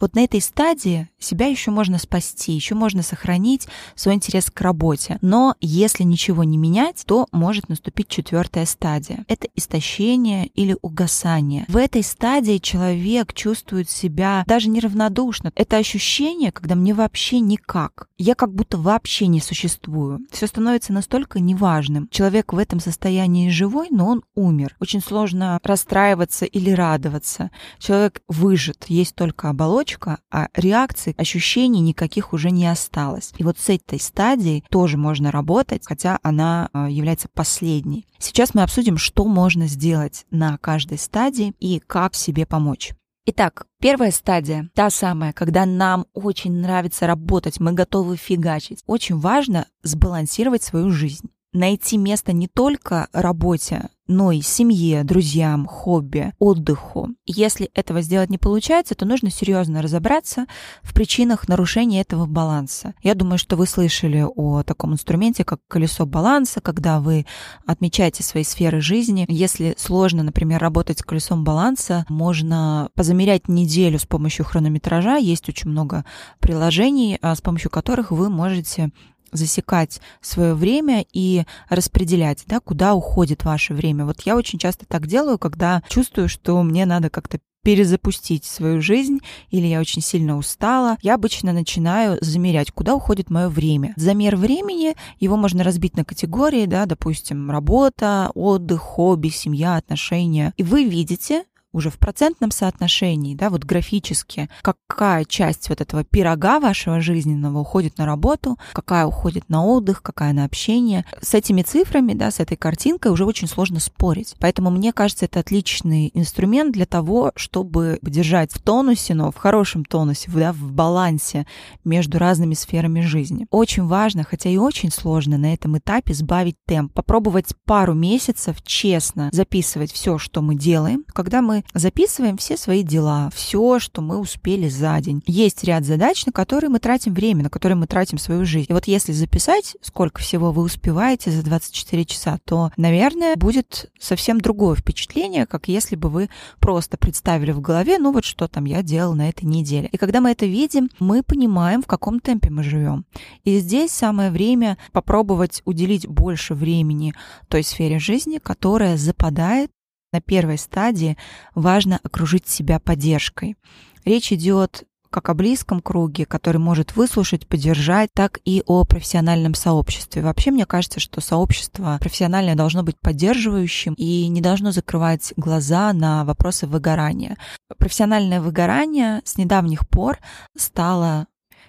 Вот 0.00 0.14
на 0.14 0.24
этой 0.24 0.40
стадии 0.40 1.08
себя 1.18 1.46
еще 1.46 1.70
можно 1.70 1.98
спасти, 1.98 2.52
еще 2.52 2.74
можно 2.74 3.02
сохранить 3.02 3.68
свой 3.94 4.14
интерес 4.14 4.50
к 4.50 4.60
работе. 4.60 5.18
Но 5.20 5.54
если 5.60 6.02
ничего 6.02 6.44
не 6.44 6.58
менять, 6.58 7.04
то 7.06 7.26
может 7.32 7.68
наступить 7.68 8.08
четвертая 8.08 8.66
стадия. 8.66 9.24
Это 9.28 9.48
истощение 9.54 10.46
или 10.48 10.76
угасание. 10.82 11.64
В 11.68 11.76
этой 11.76 12.02
стадии 12.02 12.58
человек 12.58 13.32
чувствует 13.34 13.88
себя 13.88 14.44
даже 14.46 14.68
неравнодушно. 14.68 15.52
Это 15.54 15.76
ощущение, 15.76 16.52
когда 16.52 16.74
мне 16.74 16.94
вообще 16.94 17.40
никак. 17.40 18.08
Я 18.18 18.34
как 18.34 18.54
будто 18.54 18.78
вообще 18.78 19.26
не 19.26 19.40
существую. 19.40 20.20
Все 20.30 20.46
становится 20.46 20.92
настолько 20.92 21.40
неважным. 21.40 22.08
Человек 22.10 22.52
в 22.52 22.58
этом 22.58 22.80
состоянии 22.80 23.48
живой, 23.48 23.88
но 23.90 24.08
он 24.08 24.22
умер. 24.34 24.76
Очень 24.80 25.00
сложно 25.00 25.58
расстраиваться 25.62 26.44
или 26.44 26.70
радоваться. 26.70 27.50
Человек 27.78 28.22
выжит, 28.28 28.86
есть 28.88 29.14
только 29.14 29.29
оболочка, 29.50 30.18
а 30.30 30.48
реакций, 30.54 31.14
ощущений 31.16 31.80
никаких 31.80 32.32
уже 32.32 32.50
не 32.50 32.66
осталось. 32.66 33.32
И 33.38 33.44
вот 33.44 33.58
с 33.58 33.68
этой 33.68 34.00
стадией 34.00 34.64
тоже 34.70 34.96
можно 34.96 35.30
работать, 35.30 35.82
хотя 35.84 36.18
она 36.22 36.68
э, 36.72 36.88
является 36.90 37.28
последней. 37.28 38.06
Сейчас 38.18 38.54
мы 38.54 38.62
обсудим, 38.62 38.96
что 38.96 39.24
можно 39.24 39.66
сделать 39.66 40.26
на 40.30 40.58
каждой 40.58 40.98
стадии 40.98 41.54
и 41.60 41.80
как 41.86 42.14
себе 42.14 42.46
помочь. 42.46 42.92
Итак, 43.26 43.66
первая 43.80 44.10
стадия, 44.10 44.70
та 44.74 44.90
самая, 44.90 45.32
когда 45.32 45.66
нам 45.66 46.06
очень 46.14 46.52
нравится 46.52 47.06
работать, 47.06 47.60
мы 47.60 47.72
готовы 47.72 48.16
фигачить. 48.16 48.82
Очень 48.86 49.18
важно 49.18 49.66
сбалансировать 49.82 50.62
свою 50.62 50.90
жизнь 50.90 51.30
найти 51.52 51.98
место 51.98 52.32
не 52.32 52.48
только 52.48 53.08
работе, 53.12 53.88
но 54.10 54.32
и 54.32 54.40
семье, 54.40 55.04
друзьям, 55.04 55.66
хобби, 55.66 56.32
отдыху. 56.40 57.10
Если 57.26 57.70
этого 57.74 58.02
сделать 58.02 58.28
не 58.28 58.38
получается, 58.38 58.96
то 58.96 59.06
нужно 59.06 59.30
серьезно 59.30 59.82
разобраться 59.82 60.46
в 60.82 60.92
причинах 60.94 61.46
нарушения 61.46 62.00
этого 62.00 62.26
баланса. 62.26 62.94
Я 63.04 63.14
думаю, 63.14 63.38
что 63.38 63.54
вы 63.54 63.66
слышали 63.66 64.26
о 64.26 64.64
таком 64.64 64.94
инструменте, 64.94 65.44
как 65.44 65.60
колесо 65.68 66.06
баланса, 66.06 66.60
когда 66.60 66.98
вы 66.98 67.24
отмечаете 67.66 68.24
свои 68.24 68.42
сферы 68.42 68.80
жизни. 68.80 69.26
Если 69.28 69.74
сложно, 69.78 70.24
например, 70.24 70.60
работать 70.60 70.98
с 70.98 71.02
колесом 71.02 71.44
баланса, 71.44 72.04
можно 72.08 72.90
позамерять 72.96 73.46
неделю 73.46 74.00
с 74.00 74.06
помощью 74.06 74.44
хронометража. 74.44 75.18
Есть 75.18 75.48
очень 75.48 75.70
много 75.70 76.04
приложений, 76.40 77.18
а, 77.22 77.36
с 77.36 77.40
помощью 77.40 77.70
которых 77.70 78.10
вы 78.10 78.28
можете 78.28 78.90
засекать 79.32 80.00
свое 80.20 80.54
время 80.54 81.04
и 81.12 81.44
распределять, 81.68 82.44
да, 82.46 82.60
куда 82.60 82.94
уходит 82.94 83.44
ваше 83.44 83.74
время. 83.74 84.04
Вот 84.04 84.22
я 84.22 84.36
очень 84.36 84.58
часто 84.58 84.86
так 84.86 85.06
делаю, 85.06 85.38
когда 85.38 85.82
чувствую, 85.88 86.28
что 86.28 86.62
мне 86.62 86.86
надо 86.86 87.10
как-то 87.10 87.40
перезапустить 87.62 88.44
свою 88.44 88.80
жизнь 88.80 89.20
или 89.50 89.66
я 89.66 89.80
очень 89.80 90.02
сильно 90.02 90.36
устала, 90.36 90.96
я 91.02 91.14
обычно 91.14 91.52
начинаю 91.52 92.18
замерять, 92.20 92.70
куда 92.70 92.94
уходит 92.94 93.30
мое 93.30 93.48
время. 93.48 93.92
Замер 93.96 94.36
времени, 94.36 94.94
его 95.18 95.36
можно 95.36 95.62
разбить 95.62 95.96
на 95.96 96.04
категории, 96.04 96.66
да, 96.66 96.86
допустим, 96.86 97.50
работа, 97.50 98.30
отдых, 98.34 98.80
хобби, 98.80 99.28
семья, 99.28 99.76
отношения. 99.76 100.54
И 100.56 100.62
вы 100.62 100.84
видите, 100.84 101.44
уже 101.72 101.90
в 101.90 101.98
процентном 101.98 102.50
соотношении, 102.50 103.34
да, 103.34 103.50
вот 103.50 103.64
графически, 103.64 104.48
какая 104.62 105.24
часть 105.24 105.68
вот 105.68 105.80
этого 105.80 106.04
пирога 106.04 106.60
вашего 106.60 107.00
жизненного 107.00 107.60
уходит 107.60 107.98
на 107.98 108.06
работу, 108.06 108.58
какая 108.72 109.06
уходит 109.06 109.48
на 109.48 109.64
отдых, 109.64 110.02
какая 110.02 110.32
на 110.32 110.44
общение. 110.44 111.04
С 111.20 111.34
этими 111.34 111.62
цифрами, 111.62 112.14
да, 112.14 112.30
с 112.30 112.40
этой 112.40 112.56
картинкой 112.56 113.12
уже 113.12 113.24
очень 113.24 113.48
сложно 113.48 113.80
спорить. 113.80 114.34
Поэтому 114.40 114.70
мне 114.70 114.92
кажется, 114.92 115.26
это 115.26 115.40
отличный 115.40 116.10
инструмент 116.14 116.72
для 116.72 116.86
того, 116.86 117.32
чтобы 117.36 117.98
держать 118.02 118.52
в 118.52 118.60
тонусе, 118.60 119.14
но 119.14 119.30
в 119.30 119.36
хорошем 119.36 119.84
тонусе, 119.84 120.30
да, 120.30 120.52
в 120.52 120.72
балансе 120.72 121.46
между 121.84 122.18
разными 122.18 122.54
сферами 122.54 123.00
жизни. 123.00 123.46
Очень 123.50 123.86
важно, 123.86 124.24
хотя 124.24 124.50
и 124.50 124.56
очень 124.56 124.90
сложно 124.90 125.38
на 125.38 125.54
этом 125.54 125.78
этапе 125.78 126.14
сбавить 126.14 126.56
темп, 126.66 126.92
попробовать 126.92 127.54
пару 127.64 127.94
месяцев 127.94 128.62
честно 128.62 129.30
записывать 129.32 129.92
все, 129.92 130.18
что 130.18 130.42
мы 130.42 130.54
делаем, 130.54 131.04
когда 131.12 131.42
мы 131.42 131.59
записываем 131.74 132.36
все 132.36 132.56
свои 132.56 132.82
дела, 132.82 133.30
все, 133.34 133.78
что 133.78 134.00
мы 134.02 134.18
успели 134.18 134.68
за 134.68 135.00
день. 135.00 135.22
Есть 135.26 135.64
ряд 135.64 135.84
задач, 135.84 136.26
на 136.26 136.32
которые 136.32 136.70
мы 136.70 136.78
тратим 136.78 137.14
время, 137.14 137.44
на 137.44 137.50
которые 137.50 137.76
мы 137.76 137.86
тратим 137.86 138.18
свою 138.18 138.44
жизнь. 138.44 138.66
И 138.68 138.72
вот 138.72 138.86
если 138.86 139.12
записать, 139.12 139.76
сколько 139.80 140.20
всего 140.20 140.52
вы 140.52 140.62
успеваете 140.62 141.30
за 141.30 141.42
24 141.42 142.04
часа, 142.04 142.38
то, 142.44 142.70
наверное, 142.76 143.36
будет 143.36 143.90
совсем 143.98 144.40
другое 144.40 144.76
впечатление, 144.76 145.46
как 145.46 145.68
если 145.68 145.96
бы 145.96 146.08
вы 146.08 146.28
просто 146.58 146.96
представили 146.96 147.52
в 147.52 147.60
голове, 147.60 147.98
ну 147.98 148.12
вот 148.12 148.24
что 148.24 148.48
там 148.48 148.64
я 148.64 148.82
делал 148.82 149.14
на 149.14 149.28
этой 149.28 149.44
неделе. 149.44 149.88
И 149.92 149.96
когда 149.96 150.20
мы 150.20 150.30
это 150.30 150.46
видим, 150.46 150.90
мы 150.98 151.22
понимаем, 151.22 151.82
в 151.82 151.86
каком 151.86 152.20
темпе 152.20 152.50
мы 152.50 152.62
живем. 152.62 153.04
И 153.44 153.58
здесь 153.58 153.90
самое 153.90 154.30
время 154.30 154.78
попробовать 154.92 155.62
уделить 155.64 156.06
больше 156.06 156.54
времени 156.54 157.14
той 157.48 157.62
сфере 157.62 157.98
жизни, 157.98 158.38
которая 158.38 158.96
западает 158.96 159.70
на 160.12 160.20
первой 160.20 160.58
стадии 160.58 161.16
важно 161.54 162.00
окружить 162.02 162.48
себя 162.48 162.78
поддержкой. 162.80 163.56
Речь 164.04 164.32
идет 164.32 164.84
как 165.10 165.28
о 165.28 165.34
близком 165.34 165.80
круге, 165.80 166.24
который 166.24 166.58
может 166.58 166.94
выслушать, 166.94 167.46
поддержать, 167.48 168.10
так 168.14 168.38
и 168.44 168.62
о 168.66 168.84
профессиональном 168.84 169.54
сообществе. 169.54 170.22
Вообще, 170.22 170.52
мне 170.52 170.66
кажется, 170.66 171.00
что 171.00 171.20
сообщество 171.20 171.98
профессиональное 172.00 172.54
должно 172.54 172.84
быть 172.84 172.98
поддерживающим 173.00 173.94
и 173.94 174.28
не 174.28 174.40
должно 174.40 174.70
закрывать 174.70 175.34
глаза 175.36 175.92
на 175.92 176.24
вопросы 176.24 176.68
выгорания. 176.68 177.36
Профессиональное 177.76 178.40
выгорание 178.40 179.20
с 179.24 179.36
недавних 179.36 179.88
пор 179.88 180.18
стало 180.56 181.26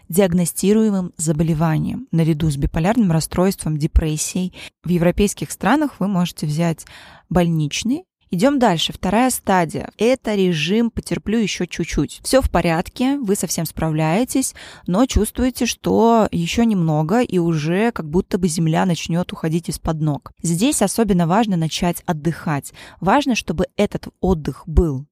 диагностируемым 0.08 1.14
заболеванием. 1.18 2.08
Наряду 2.12 2.52
с 2.52 2.58
биполярным 2.58 3.12
расстройством, 3.12 3.78
депрессией. 3.78 4.54
В 4.84 4.90
европейских 4.90 5.50
странах 5.52 6.00
вы 6.00 6.08
можете 6.08 6.46
взять 6.46 6.86
больничный 7.30 8.04
Идем 8.34 8.60
дальше. 8.60 8.94
Вторая 8.94 9.30
стадия. 9.30 9.92
Это 9.98 10.36
режим 10.36 10.90
«потерплю 10.90 11.38
еще 11.38 11.68
чуть-чуть». 11.68 12.22
Все 12.24 12.42
в 12.42 12.50
порядке, 12.50 13.18
вы 13.18 13.36
совсем 13.36 13.66
справляетесь, 13.66 14.56
но 14.88 15.06
чувствуете, 15.06 15.66
что 15.66 16.30
еще 16.32 16.66
немного, 16.66 17.20
и 17.20 17.40
уже 17.40 17.92
как 17.92 18.10
будто 18.10 18.38
бы 18.38 18.48
земля 18.48 18.86
начнет 18.86 19.34
уходить 19.34 19.68
из-под 19.68 20.00
ног. 20.00 20.32
Здесь 20.42 20.82
особенно 20.82 21.28
важно 21.28 21.58
начать 21.58 22.04
отдыхать. 22.06 22.72
Важно, 23.02 23.36
чтобы 23.36 23.66
этот 23.76 24.08
отдых 24.22 24.64
был 24.66 25.06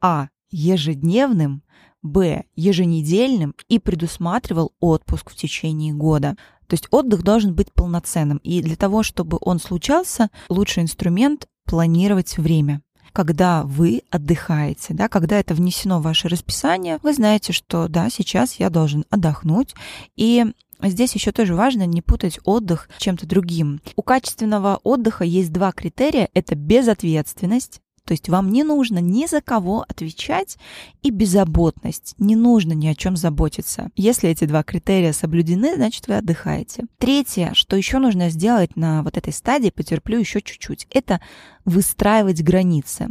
а. 0.00 0.28
ежедневным, 0.50 1.62
б. 2.02 2.44
еженедельным 2.56 3.54
и 3.68 3.78
предусматривал 3.78 4.72
отпуск 4.80 5.30
в 5.30 5.36
течение 5.36 5.92
года. 5.92 6.36
То 6.68 6.74
есть 6.74 6.88
отдых 6.90 7.22
должен 7.22 7.54
быть 7.54 7.70
полноценным. 7.70 8.38
И 8.38 8.62
для 8.62 8.76
того, 8.76 9.02
чтобы 9.02 9.36
он 9.42 9.58
случался, 9.58 10.30
лучший 10.48 10.84
инструмент 10.84 11.46
планировать 11.64 12.36
время 12.36 12.82
когда 13.12 13.62
вы 13.64 14.04
отдыхаете, 14.10 14.94
да, 14.94 15.06
когда 15.08 15.38
это 15.38 15.52
внесено 15.52 16.00
в 16.00 16.04
ваше 16.04 16.28
расписание, 16.28 16.98
вы 17.02 17.12
знаете, 17.12 17.52
что 17.52 17.88
да, 17.88 18.08
сейчас 18.08 18.54
я 18.54 18.70
должен 18.70 19.04
отдохнуть. 19.10 19.74
И 20.16 20.46
Здесь 20.84 21.14
еще 21.14 21.30
тоже 21.30 21.54
важно 21.54 21.86
не 21.86 22.02
путать 22.02 22.40
отдых 22.42 22.88
чем-то 22.98 23.24
другим. 23.24 23.80
У 23.94 24.02
качественного 24.02 24.80
отдыха 24.82 25.22
есть 25.22 25.52
два 25.52 25.70
критерия. 25.70 26.28
Это 26.34 26.56
безответственность, 26.56 27.80
то 28.04 28.12
есть 28.12 28.28
вам 28.28 28.50
не 28.50 28.64
нужно 28.64 28.98
ни 28.98 29.26
за 29.26 29.40
кого 29.40 29.84
отвечать 29.88 30.58
и 31.02 31.10
беззаботность. 31.10 32.14
Не 32.18 32.36
нужно 32.36 32.72
ни 32.72 32.86
о 32.86 32.94
чем 32.94 33.16
заботиться. 33.16 33.90
Если 33.96 34.28
эти 34.28 34.44
два 34.44 34.62
критерия 34.62 35.12
соблюдены, 35.12 35.76
значит 35.76 36.08
вы 36.08 36.16
отдыхаете. 36.16 36.84
Третье, 36.98 37.52
что 37.54 37.76
еще 37.76 37.98
нужно 37.98 38.30
сделать 38.30 38.76
на 38.76 39.02
вот 39.02 39.16
этой 39.16 39.32
стадии, 39.32 39.70
потерплю 39.70 40.18
еще 40.18 40.40
чуть-чуть, 40.40 40.86
это 40.90 41.20
выстраивать 41.64 42.42
границы 42.42 43.08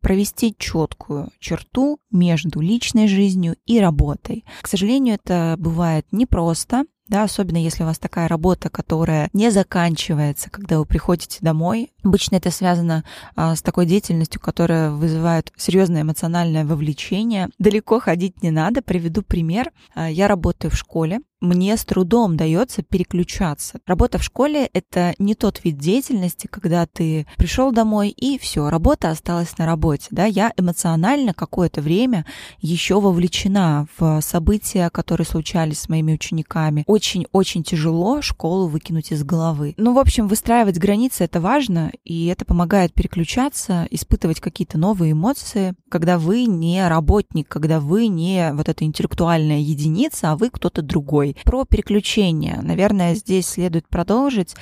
провести 0.00 0.54
четкую 0.58 1.30
черту 1.38 2.00
между 2.10 2.60
личной 2.60 3.06
жизнью 3.06 3.56
и 3.66 3.78
работой. 3.78 4.44
К 4.60 4.66
сожалению, 4.66 5.14
это 5.14 5.54
бывает 5.58 6.06
непросто, 6.10 6.84
да, 7.12 7.24
особенно 7.24 7.58
если 7.58 7.82
у 7.82 7.86
вас 7.86 7.98
такая 7.98 8.26
работа, 8.26 8.70
которая 8.70 9.28
не 9.34 9.50
заканчивается, 9.50 10.48
когда 10.48 10.78
вы 10.78 10.86
приходите 10.86 11.40
домой. 11.42 11.92
Обычно 12.02 12.36
это 12.36 12.50
связано 12.50 13.04
а, 13.36 13.54
с 13.54 13.60
такой 13.60 13.84
деятельностью, 13.84 14.40
которая 14.40 14.90
вызывает 14.90 15.52
серьезное 15.58 16.02
эмоциональное 16.02 16.64
вовлечение. 16.64 17.50
Далеко 17.58 18.00
ходить 18.00 18.42
не 18.42 18.50
надо. 18.50 18.80
Приведу 18.80 19.20
пример. 19.20 19.72
А, 19.94 20.10
я 20.10 20.26
работаю 20.26 20.70
в 20.70 20.74
школе, 20.74 21.20
мне 21.42 21.76
с 21.76 21.84
трудом 21.84 22.36
дается 22.36 22.82
переключаться. 22.82 23.80
Работа 23.86 24.18
в 24.18 24.22
школе— 24.22 24.70
это 24.72 25.14
не 25.18 25.34
тот 25.34 25.62
вид 25.64 25.76
деятельности, 25.76 26.46
когда 26.46 26.86
ты 26.86 27.26
пришел 27.36 27.72
домой 27.72 28.10
и 28.10 28.38
все, 28.38 28.70
работа 28.70 29.10
осталась 29.10 29.58
на 29.58 29.66
работе. 29.66 30.06
Да? 30.10 30.24
Я 30.24 30.52
эмоционально 30.56 31.34
какое-то 31.34 31.82
время 31.82 32.24
еще 32.60 33.00
вовлечена 33.00 33.88
в 33.98 34.20
события, 34.22 34.88
которые 34.90 35.26
случались 35.26 35.80
с 35.80 35.88
моими 35.88 36.14
учениками. 36.14 36.84
Очень-очень 36.86 37.64
тяжело 37.64 38.22
школу 38.22 38.68
выкинуть 38.68 39.10
из 39.10 39.24
головы. 39.24 39.74
Ну, 39.76 39.94
в 39.94 39.98
общем, 39.98 40.28
выстраивать 40.28 40.78
границы— 40.78 41.24
это 41.24 41.40
важно, 41.40 41.90
и 42.04 42.26
это 42.26 42.44
помогает 42.44 42.94
переключаться, 42.94 43.86
испытывать 43.90 44.40
какие-то 44.40 44.78
новые 44.78 45.12
эмоции, 45.12 45.74
когда 45.90 46.18
вы 46.18 46.44
не 46.44 46.86
работник, 46.86 47.48
когда 47.48 47.80
вы 47.80 48.06
не 48.06 48.52
вот 48.52 48.68
эта 48.68 48.84
интеллектуальная 48.84 49.58
единица, 49.58 50.32
а 50.32 50.36
вы 50.36 50.48
кто-то 50.48 50.82
другой. 50.82 51.31
Про 51.44 51.64
переключение, 51.64 52.60
наверное, 52.62 53.14
здесь 53.14 53.46
следует 53.48 53.88
продолжить. 53.88 54.54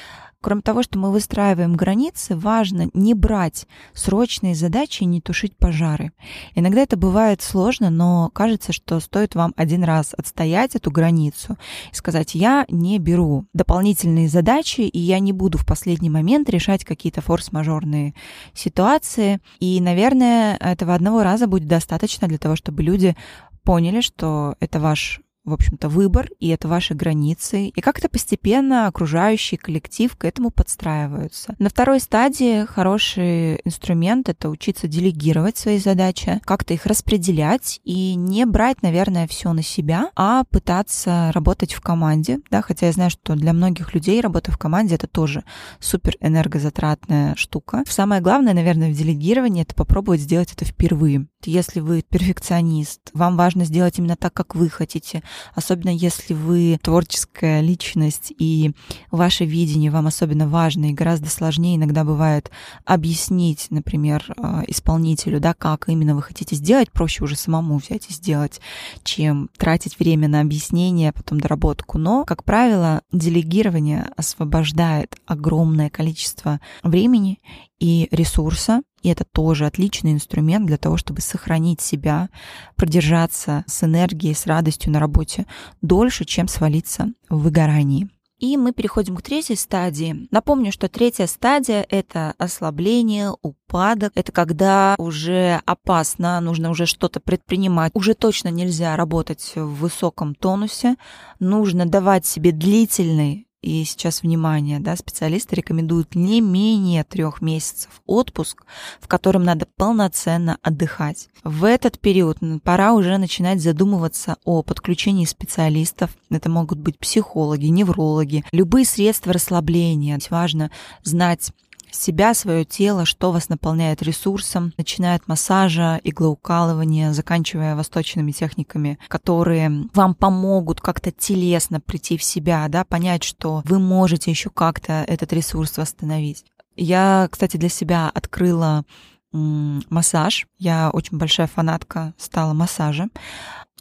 Кроме 0.42 0.62
того, 0.62 0.82
что 0.82 0.98
мы 0.98 1.12
выстраиваем 1.12 1.74
границы, 1.74 2.34
важно 2.34 2.88
не 2.94 3.12
брать 3.12 3.66
срочные 3.92 4.54
задачи 4.54 5.02
и 5.02 5.06
не 5.06 5.20
тушить 5.20 5.54
пожары. 5.58 6.12
Иногда 6.54 6.80
это 6.80 6.96
бывает 6.96 7.42
сложно, 7.42 7.90
но 7.90 8.30
кажется, 8.32 8.72
что 8.72 9.00
стоит 9.00 9.34
вам 9.34 9.52
один 9.56 9.84
раз 9.84 10.14
отстоять 10.16 10.74
эту 10.74 10.90
границу 10.90 11.58
и 11.92 11.94
сказать, 11.94 12.34
я 12.34 12.64
не 12.70 12.98
беру 12.98 13.44
дополнительные 13.52 14.28
задачи, 14.28 14.80
и 14.80 14.98
я 14.98 15.18
не 15.18 15.34
буду 15.34 15.58
в 15.58 15.66
последний 15.66 16.08
момент 16.08 16.48
решать 16.48 16.86
какие-то 16.86 17.20
форс-мажорные 17.20 18.14
ситуации. 18.54 19.40
И, 19.58 19.78
наверное, 19.82 20.56
этого 20.56 20.94
одного 20.94 21.22
раза 21.22 21.48
будет 21.48 21.68
достаточно 21.68 22.28
для 22.28 22.38
того, 22.38 22.56
чтобы 22.56 22.82
люди 22.82 23.14
поняли, 23.62 24.00
что 24.00 24.54
это 24.58 24.80
ваш 24.80 25.20
в 25.44 25.52
общем-то, 25.52 25.88
выбор, 25.88 26.28
и 26.38 26.48
это 26.48 26.68
ваши 26.68 26.94
границы, 26.94 27.66
и 27.66 27.80
как-то 27.80 28.08
постепенно 28.08 28.86
окружающий 28.86 29.56
коллектив 29.56 30.14
к 30.16 30.24
этому 30.24 30.50
подстраиваются. 30.50 31.54
На 31.58 31.68
второй 31.70 32.00
стадии 32.00 32.64
хороший 32.66 33.60
инструмент— 33.64 34.28
это 34.30 34.50
учиться 34.50 34.86
делегировать 34.86 35.56
свои 35.56 35.78
задачи, 35.78 36.40
как-то 36.44 36.74
их 36.74 36.86
распределять 36.86 37.80
и 37.84 38.14
не 38.14 38.44
брать, 38.44 38.82
наверное, 38.82 39.26
все 39.26 39.52
на 39.52 39.62
себя, 39.62 40.10
а 40.14 40.44
пытаться 40.44 41.30
работать 41.32 41.72
в 41.72 41.80
команде, 41.80 42.40
да, 42.50 42.60
хотя 42.62 42.86
я 42.86 42.92
знаю, 42.92 43.10
что 43.10 43.34
для 43.34 43.52
многих 43.52 43.94
людей 43.94 44.20
работа 44.20 44.52
в 44.52 44.58
команде— 44.58 44.94
это 44.96 45.06
тоже 45.06 45.44
супер 45.78 46.16
энергозатратная 46.20 47.34
штука. 47.36 47.82
Самое 47.88 48.20
главное, 48.20 48.54
наверное, 48.54 48.90
в 48.90 48.96
делегировании— 48.96 49.62
это 49.64 49.74
попробовать 49.74 50.20
сделать 50.20 50.52
это 50.52 50.64
впервые. 50.64 51.26
Если 51.44 51.80
вы 51.80 52.02
перфекционист, 52.02 53.00
вам 53.14 53.36
важно 53.36 53.64
сделать 53.64 53.98
именно 53.98 54.16
так, 54.16 54.34
как 54.34 54.54
вы 54.54 54.68
хотите, 54.68 55.22
особенно 55.54 55.90
если 55.90 56.34
вы 56.34 56.78
творческая 56.82 57.60
личность 57.60 58.32
и 58.38 58.72
ваше 59.10 59.44
видение 59.44 59.90
вам 59.90 60.06
особенно 60.06 60.48
важно 60.48 60.90
и 60.90 60.94
гораздо 60.94 61.30
сложнее 61.30 61.76
иногда 61.76 62.04
бывает 62.04 62.50
объяснить, 62.84 63.66
например, 63.70 64.24
а, 64.36 64.62
исполнителю, 64.66 65.40
да, 65.40 65.54
как 65.54 65.88
именно 65.88 66.14
вы 66.14 66.22
хотите 66.22 66.56
сделать, 66.56 66.90
проще 66.90 67.24
уже 67.24 67.36
самому 67.36 67.78
взять 67.78 68.08
и 68.08 68.12
сделать, 68.12 68.60
чем 69.02 69.50
тратить 69.56 69.98
время 69.98 70.28
на 70.28 70.40
объяснение, 70.40 71.10
а 71.10 71.12
потом 71.12 71.40
доработку. 71.40 71.98
Но, 71.98 72.24
как 72.24 72.44
правило, 72.44 73.02
делегирование 73.12 74.08
освобождает 74.16 75.16
огромное 75.26 75.90
количество 75.90 76.60
времени 76.82 77.38
и 77.78 78.08
ресурса, 78.10 78.82
и 79.02 79.08
это 79.08 79.24
тоже 79.24 79.66
отличный 79.66 80.12
инструмент 80.12 80.66
для 80.66 80.76
того, 80.76 80.96
чтобы 80.96 81.20
сохранить 81.20 81.80
себя, 81.80 82.28
продержаться 82.76 83.64
с 83.66 83.82
энергией, 83.84 84.34
с 84.34 84.46
радостью 84.46 84.92
на 84.92 85.00
работе 85.00 85.46
дольше, 85.82 86.24
чем 86.24 86.48
свалиться 86.48 87.12
в 87.28 87.42
выгорании. 87.42 88.08
И 88.40 88.56
мы 88.56 88.72
переходим 88.72 89.16
к 89.16 89.22
третьей 89.22 89.56
стадии. 89.56 90.26
Напомню, 90.30 90.72
что 90.72 90.88
третья 90.88 91.26
стадия— 91.26 91.86
это 91.90 92.34
ослабление, 92.38 93.34
упадок. 93.42 94.12
Это 94.14 94.32
когда 94.32 94.94
уже 94.96 95.60
опасно, 95.66 96.40
нужно 96.40 96.70
уже 96.70 96.86
что-то 96.86 97.20
предпринимать. 97.20 97.92
Уже 97.94 98.14
точно 98.14 98.48
нельзя 98.48 98.96
работать 98.96 99.52
в 99.54 99.80
высоком 99.80 100.34
тонусе. 100.34 100.96
Нужно 101.38 101.84
давать 101.84 102.24
себе 102.24 102.52
длительный 102.52 103.46
и 103.62 103.84
сейчас 103.84 104.22
внимание, 104.22 104.80
да, 104.80 104.96
специалисты 104.96 105.56
рекомендуют 105.56 106.14
не 106.14 106.40
менее 106.40 107.04
трех 107.04 107.42
месяцев 107.42 108.00
отпуск, 108.06 108.64
в 109.00 109.08
котором 109.08 109.44
надо 109.44 109.66
полноценно 109.76 110.58
отдыхать. 110.62 111.28
В 111.44 111.64
этот 111.64 111.98
период 111.98 112.38
пора 112.62 112.94
уже 112.94 113.18
начинать 113.18 113.60
задумываться 113.60 114.36
о 114.44 114.62
подключении 114.62 115.26
специалистов. 115.26 116.10
Это 116.30 116.48
могут 116.48 116.78
быть 116.78 116.98
психологи, 116.98 117.66
неврологи, 117.66 118.44
любые 118.52 118.84
средства 118.84 119.32
расслабления. 119.32 120.18
Важно 120.30 120.70
знать 121.02 121.50
себя, 121.90 122.34
свое 122.34 122.64
тело, 122.64 123.04
что 123.04 123.32
вас 123.32 123.48
наполняет 123.48 124.02
ресурсом, 124.02 124.72
начиная 124.76 125.16
от 125.16 125.28
массажа, 125.28 126.00
иглоукалывания, 126.04 127.12
заканчивая 127.12 127.76
восточными 127.76 128.32
техниками, 128.32 128.98
которые 129.08 129.88
вам 129.94 130.14
помогут 130.14 130.80
как-то 130.80 131.10
телесно 131.10 131.80
прийти 131.80 132.16
в 132.16 132.22
себя, 132.22 132.66
да, 132.68 132.84
понять, 132.84 133.24
что 133.24 133.62
вы 133.64 133.78
можете 133.78 134.30
еще 134.30 134.50
как-то 134.50 135.04
этот 135.06 135.32
ресурс 135.32 135.76
восстановить. 135.78 136.44
Я, 136.76 137.28
кстати, 137.30 137.56
для 137.56 137.68
себя 137.68 138.10
открыла 138.12 138.84
массаж. 139.32 140.46
Я 140.58 140.90
очень 140.90 141.18
большая 141.18 141.46
фанатка 141.46 142.14
стала 142.16 142.52
массажа. 142.52 143.08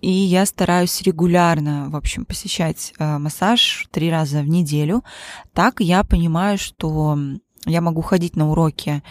И 0.01 0.11
я 0.11 0.45
стараюсь 0.45 1.01
регулярно, 1.01 1.89
в 1.89 1.95
общем, 1.95 2.23
посещать 2.23 2.93
э, 2.97 3.17
массаж 3.17 3.87
три 3.91 4.09
раза 4.09 4.41
в 4.41 4.47
неделю. 4.47 5.03
Так 5.53 5.81
я 5.81 6.03
понимаю, 6.05 6.57
что 6.57 7.17
я 7.65 7.81
могу 7.81 8.01
ходить 8.01 8.35
на 8.35 8.49
уроки 8.49 9.03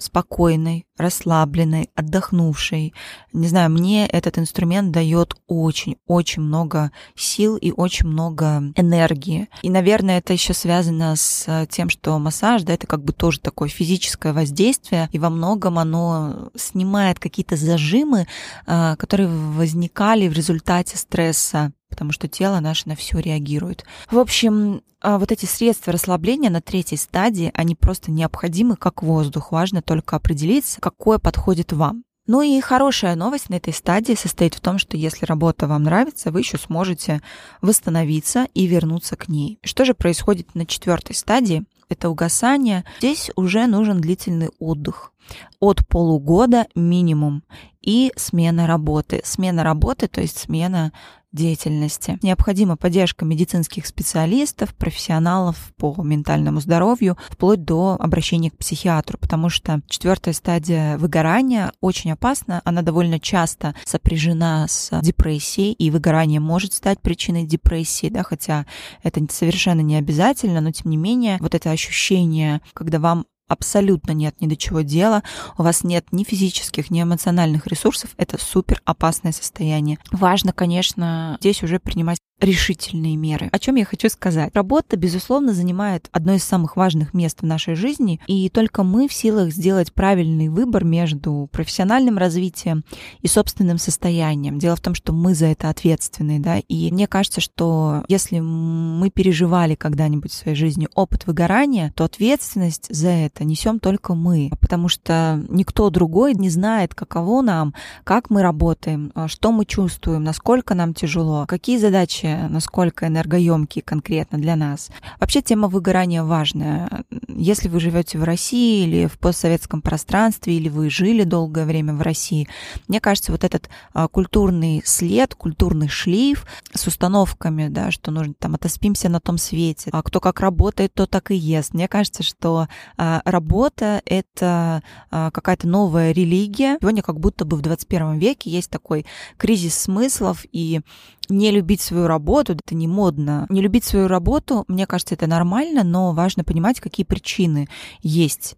спокойной, 0.00 0.86
расслабленной, 0.96 1.90
отдохнувшей. 1.94 2.94
Не 3.32 3.48
знаю, 3.48 3.70
мне 3.70 4.06
этот 4.06 4.38
инструмент 4.38 4.92
дает 4.92 5.34
очень-очень 5.46 6.42
много 6.42 6.92
сил 7.14 7.56
и 7.56 7.72
очень 7.72 8.06
много 8.06 8.72
энергии. 8.76 9.48
И, 9.62 9.70
наверное, 9.70 10.18
это 10.18 10.32
еще 10.32 10.54
связано 10.54 11.16
с 11.16 11.66
тем, 11.70 11.88
что 11.88 12.18
массаж, 12.18 12.62
да, 12.62 12.74
это 12.74 12.86
как 12.86 13.04
бы 13.04 13.12
тоже 13.12 13.40
такое 13.40 13.68
физическое 13.68 14.32
воздействие, 14.32 15.08
и 15.12 15.18
во 15.18 15.30
многом 15.30 15.78
оно 15.78 16.50
снимает 16.56 17.18
какие-то 17.18 17.56
зажимы, 17.56 18.26
а, 18.66 18.96
которые 18.96 19.28
возникали 19.28 20.28
в 20.28 20.32
результате 20.32 20.96
стресса 20.96 21.72
потому 21.88 22.12
что 22.12 22.28
тело 22.28 22.60
наше 22.60 22.88
на 22.88 22.96
все 22.96 23.18
реагирует. 23.18 23.84
В 24.10 24.18
общем, 24.18 24.82
а, 25.00 25.18
вот 25.18 25.32
эти 25.32 25.46
средства 25.46 25.92
расслабления 25.92 26.50
на 26.50 26.60
третьей 26.60 26.98
стадии, 26.98 27.50
они 27.54 27.74
просто 27.74 28.10
необходимы 28.10 28.76
как 28.76 29.02
воздух. 29.02 29.52
Важно 29.52 29.82
только 29.82 30.16
определиться, 30.16 30.80
какое 30.80 31.18
подходит 31.18 31.72
вам. 31.72 32.04
Ну 32.26 32.42
и 32.42 32.60
хорошая 32.60 33.16
новость 33.16 33.48
на 33.48 33.54
этой 33.54 33.72
стадии 33.72 34.12
состоит 34.12 34.54
в 34.54 34.60
том, 34.60 34.78
что 34.78 34.98
если 34.98 35.24
работа 35.24 35.66
вам 35.66 35.84
нравится, 35.84 36.30
вы 36.30 36.40
еще 36.40 36.58
сможете 36.58 37.22
восстановиться 37.62 38.46
и 38.52 38.66
вернуться 38.66 39.16
к 39.16 39.28
ней. 39.28 39.58
Что 39.64 39.86
же 39.86 39.94
происходит 39.94 40.54
на 40.54 40.66
четвертой 40.66 41.16
стадии? 41.16 41.64
Это 41.88 42.10
угасание. 42.10 42.84
Здесь 42.98 43.30
уже 43.34 43.66
нужен 43.66 44.02
длительный 44.02 44.50
отдых 44.58 45.12
от 45.58 45.86
полугода 45.88 46.66
минимум 46.74 47.44
и 47.80 48.12
смена 48.16 48.66
работы. 48.66 49.22
Смена 49.24 49.64
работы, 49.64 50.06
то 50.06 50.20
есть 50.20 50.38
смена 50.38 50.92
деятельности. 51.32 52.18
Необходима 52.22 52.76
поддержка 52.76 53.24
медицинских 53.24 53.86
специалистов, 53.86 54.74
профессионалов 54.74 55.72
по 55.76 55.94
ментальному 56.02 56.60
здоровью, 56.60 57.16
вплоть 57.28 57.64
до 57.64 57.96
обращения 57.98 58.50
к 58.50 58.56
психиатру, 58.56 59.18
потому 59.18 59.48
что 59.48 59.80
четвертая 59.88 60.34
стадия 60.34 60.96
выгорания 60.98 61.72
очень 61.80 62.12
опасна. 62.12 62.62
Она 62.64 62.82
довольно 62.82 63.20
часто 63.20 63.74
сопряжена 63.84 64.66
с 64.68 64.98
депрессией, 65.02 65.72
и 65.72 65.90
выгорание 65.90 66.40
может 66.40 66.72
стать 66.72 67.00
причиной 67.00 67.44
депрессии, 67.44 68.08
да, 68.08 68.22
хотя 68.22 68.66
это 69.02 69.24
совершенно 69.30 69.80
не 69.80 69.96
обязательно, 69.96 70.60
но 70.60 70.72
тем 70.72 70.90
не 70.90 70.96
менее 70.96 71.38
вот 71.40 71.54
это 71.54 71.70
ощущение, 71.70 72.60
когда 72.72 72.98
вам 72.98 73.26
абсолютно 73.48 74.12
нет 74.12 74.40
ни 74.40 74.46
до 74.46 74.56
чего 74.56 74.82
дела, 74.82 75.22
у 75.56 75.62
вас 75.62 75.82
нет 75.84 76.06
ни 76.12 76.24
физических, 76.24 76.90
ни 76.90 77.02
эмоциональных 77.02 77.66
ресурсов, 77.66 78.10
это 78.16 78.38
супер 78.40 78.80
опасное 78.84 79.32
состояние. 79.32 79.98
Важно, 80.12 80.52
конечно, 80.52 81.36
здесь 81.40 81.62
уже 81.62 81.80
принимать 81.80 82.18
решительные 82.40 83.16
меры. 83.16 83.48
О 83.52 83.58
чем 83.58 83.74
я 83.74 83.84
хочу 83.84 84.08
сказать? 84.08 84.54
Работа, 84.54 84.96
безусловно, 84.96 85.52
занимает 85.52 86.08
одно 86.12 86.34
из 86.34 86.44
самых 86.44 86.76
важных 86.76 87.14
мест 87.14 87.40
в 87.40 87.46
нашей 87.46 87.74
жизни, 87.74 88.20
и 88.26 88.48
только 88.48 88.82
мы 88.82 89.08
в 89.08 89.12
силах 89.12 89.50
сделать 89.52 89.92
правильный 89.92 90.48
выбор 90.48 90.84
между 90.84 91.48
профессиональным 91.50 92.18
развитием 92.18 92.84
и 93.22 93.28
собственным 93.28 93.78
состоянием. 93.78 94.58
Дело 94.58 94.76
в 94.76 94.80
том, 94.80 94.94
что 94.94 95.12
мы 95.12 95.34
за 95.34 95.46
это 95.46 95.68
ответственны, 95.68 96.38
да, 96.38 96.58
и 96.58 96.92
мне 96.92 97.06
кажется, 97.06 97.40
что 97.40 98.04
если 98.08 98.38
мы 98.40 99.10
переживали 99.10 99.74
когда-нибудь 99.74 100.30
в 100.30 100.34
своей 100.34 100.56
жизни 100.56 100.88
опыт 100.94 101.26
выгорания, 101.26 101.92
то 101.96 102.04
ответственность 102.04 102.86
за 102.94 103.08
это 103.08 103.44
несем 103.44 103.80
только 103.80 104.14
мы, 104.14 104.50
потому 104.60 104.88
что 104.88 105.44
никто 105.48 105.90
другой 105.90 106.34
не 106.34 106.50
знает, 106.50 106.94
каково 106.94 107.42
нам, 107.42 107.74
как 108.04 108.30
мы 108.30 108.42
работаем, 108.42 109.12
что 109.26 109.50
мы 109.50 109.64
чувствуем, 109.64 110.22
насколько 110.22 110.74
нам 110.74 110.94
тяжело, 110.94 111.44
какие 111.46 111.78
задачи 111.78 112.27
задачи, 112.28 112.52
насколько 112.52 113.06
энергоемкие 113.06 113.82
конкретно 113.82 114.38
для 114.38 114.56
нас. 114.56 114.90
Вообще 115.20 115.42
тема 115.42 115.68
выгорания 115.68 116.22
важная. 116.22 117.04
Если 117.28 117.68
вы 117.68 117.80
живете 117.80 118.18
в 118.18 118.24
России 118.24 118.84
или 118.84 119.06
в 119.06 119.18
постсоветском 119.18 119.82
пространстве, 119.82 120.56
или 120.56 120.68
вы 120.68 120.90
жили 120.90 121.24
долгое 121.24 121.64
время 121.64 121.94
в 121.94 122.02
России, 122.02 122.48
мне 122.88 123.00
кажется, 123.00 123.32
вот 123.32 123.44
этот 123.44 123.68
а, 123.92 124.08
культурный 124.08 124.82
след, 124.84 125.34
культурный 125.34 125.88
шлейф 125.88 126.46
с 126.72 126.86
установками, 126.86 127.68
да, 127.68 127.90
что 127.90 128.10
нужно 128.10 128.34
там 128.34 128.54
отоспимся 128.54 129.08
на 129.08 129.20
том 129.20 129.38
свете, 129.38 129.90
а 129.92 130.02
кто 130.02 130.20
как 130.20 130.40
работает, 130.40 130.94
то 130.94 131.06
так 131.06 131.30
и 131.30 131.36
ест. 131.36 131.74
Мне 131.74 131.88
кажется, 131.88 132.22
что 132.22 132.68
а, 132.96 133.22
работа— 133.24 134.02
это 134.04 134.82
а, 135.10 135.30
какая-то 135.30 135.68
новая 135.68 136.12
религия. 136.12 136.78
Сегодня 136.80 137.02
как 137.02 137.20
будто 137.20 137.44
бы 137.44 137.56
в 137.56 137.62
21 137.62 138.18
веке 138.18 138.50
есть 138.50 138.70
такой 138.70 139.06
кризис 139.36 139.78
смыслов, 139.78 140.44
и 140.52 140.80
не 141.28 141.50
любить 141.50 141.80
свою 141.80 142.06
работу, 142.06 142.54
это 142.54 142.74
не 142.74 142.86
модно. 142.86 143.46
Не 143.48 143.60
любить 143.60 143.84
свою 143.84 144.08
работу, 144.08 144.64
мне 144.68 144.86
кажется, 144.86 145.14
это 145.14 145.26
нормально, 145.26 145.84
но 145.84 146.12
важно 146.12 146.44
понимать, 146.44 146.80
какие 146.80 147.04
причины 147.04 147.68
есть. 148.00 148.56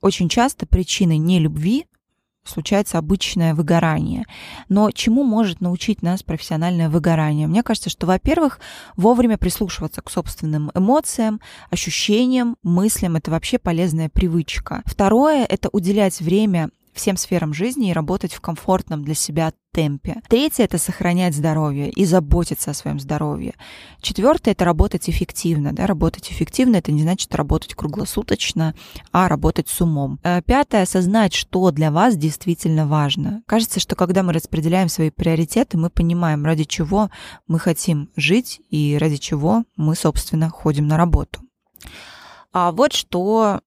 Очень 0.00 0.28
часто 0.28 0.66
причиной 0.66 1.18
нелюбви 1.18 1.86
случается 2.44 2.98
обычное 2.98 3.54
выгорание. 3.54 4.24
Но 4.68 4.90
чему 4.90 5.22
может 5.22 5.60
научить 5.60 6.02
нас 6.02 6.22
профессиональное 6.22 6.88
выгорание? 6.88 7.46
Мне 7.46 7.62
кажется, 7.62 7.90
что, 7.90 8.06
во-первых, 8.06 8.58
вовремя 8.96 9.38
прислушиваться 9.38 10.02
к 10.02 10.10
собственным 10.10 10.70
эмоциям, 10.74 11.40
ощущениям, 11.70 12.56
мыслям. 12.62 13.16
Это 13.16 13.30
вообще 13.30 13.58
полезная 13.58 14.08
привычка. 14.08 14.82
Второе— 14.86 15.44
это 15.48 15.68
уделять 15.72 16.20
время 16.20 16.70
всем 16.92 17.16
сферам 17.16 17.54
жизни 17.54 17.90
и 17.90 17.92
работать 17.92 18.32
в 18.32 18.40
комфортном 18.40 19.04
для 19.04 19.14
себя 19.14 19.52
темпе. 19.72 20.20
Третье— 20.28 20.64
это 20.64 20.78
сохранять 20.78 21.34
здоровье 21.34 21.90
и 21.90 22.04
заботиться 22.04 22.70
о 22.70 22.74
своем 22.74 23.00
здоровье. 23.00 23.54
Четвертое— 24.00 24.50
это 24.52 24.64
работать 24.64 25.08
эффективно. 25.08 25.72
Да? 25.72 25.86
Работать 25.86 26.30
эффективно— 26.30 26.76
это 26.78 26.92
не 26.92 27.02
значит 27.02 27.34
работать 27.34 27.74
круглосуточно, 27.74 28.74
а 29.12 29.28
работать 29.28 29.68
с 29.68 29.80
умом. 29.80 30.20
Э, 30.22 30.42
пятое— 30.42 30.82
осознать, 30.82 31.32
что 31.32 31.70
для 31.70 31.90
вас 31.90 32.16
действительно 32.16 32.86
важно. 32.86 33.42
Кажется, 33.46 33.80
что 33.80 33.96
когда 33.96 34.22
мы 34.22 34.34
распределяем 34.34 34.88
свои 34.88 35.10
приоритеты, 35.10 35.78
мы 35.78 35.88
понимаем, 35.88 36.44
ради 36.44 36.64
чего 36.64 37.10
мы 37.46 37.58
хотим 37.58 38.10
жить 38.14 38.60
и 38.68 38.98
ради 39.00 39.16
чего 39.16 39.64
мы, 39.76 39.94
собственно, 39.94 40.50
ходим 40.50 40.86
на 40.86 40.98
работу. 40.98 41.40
А 42.52 42.72
вот 42.72 42.92
что 42.92 43.60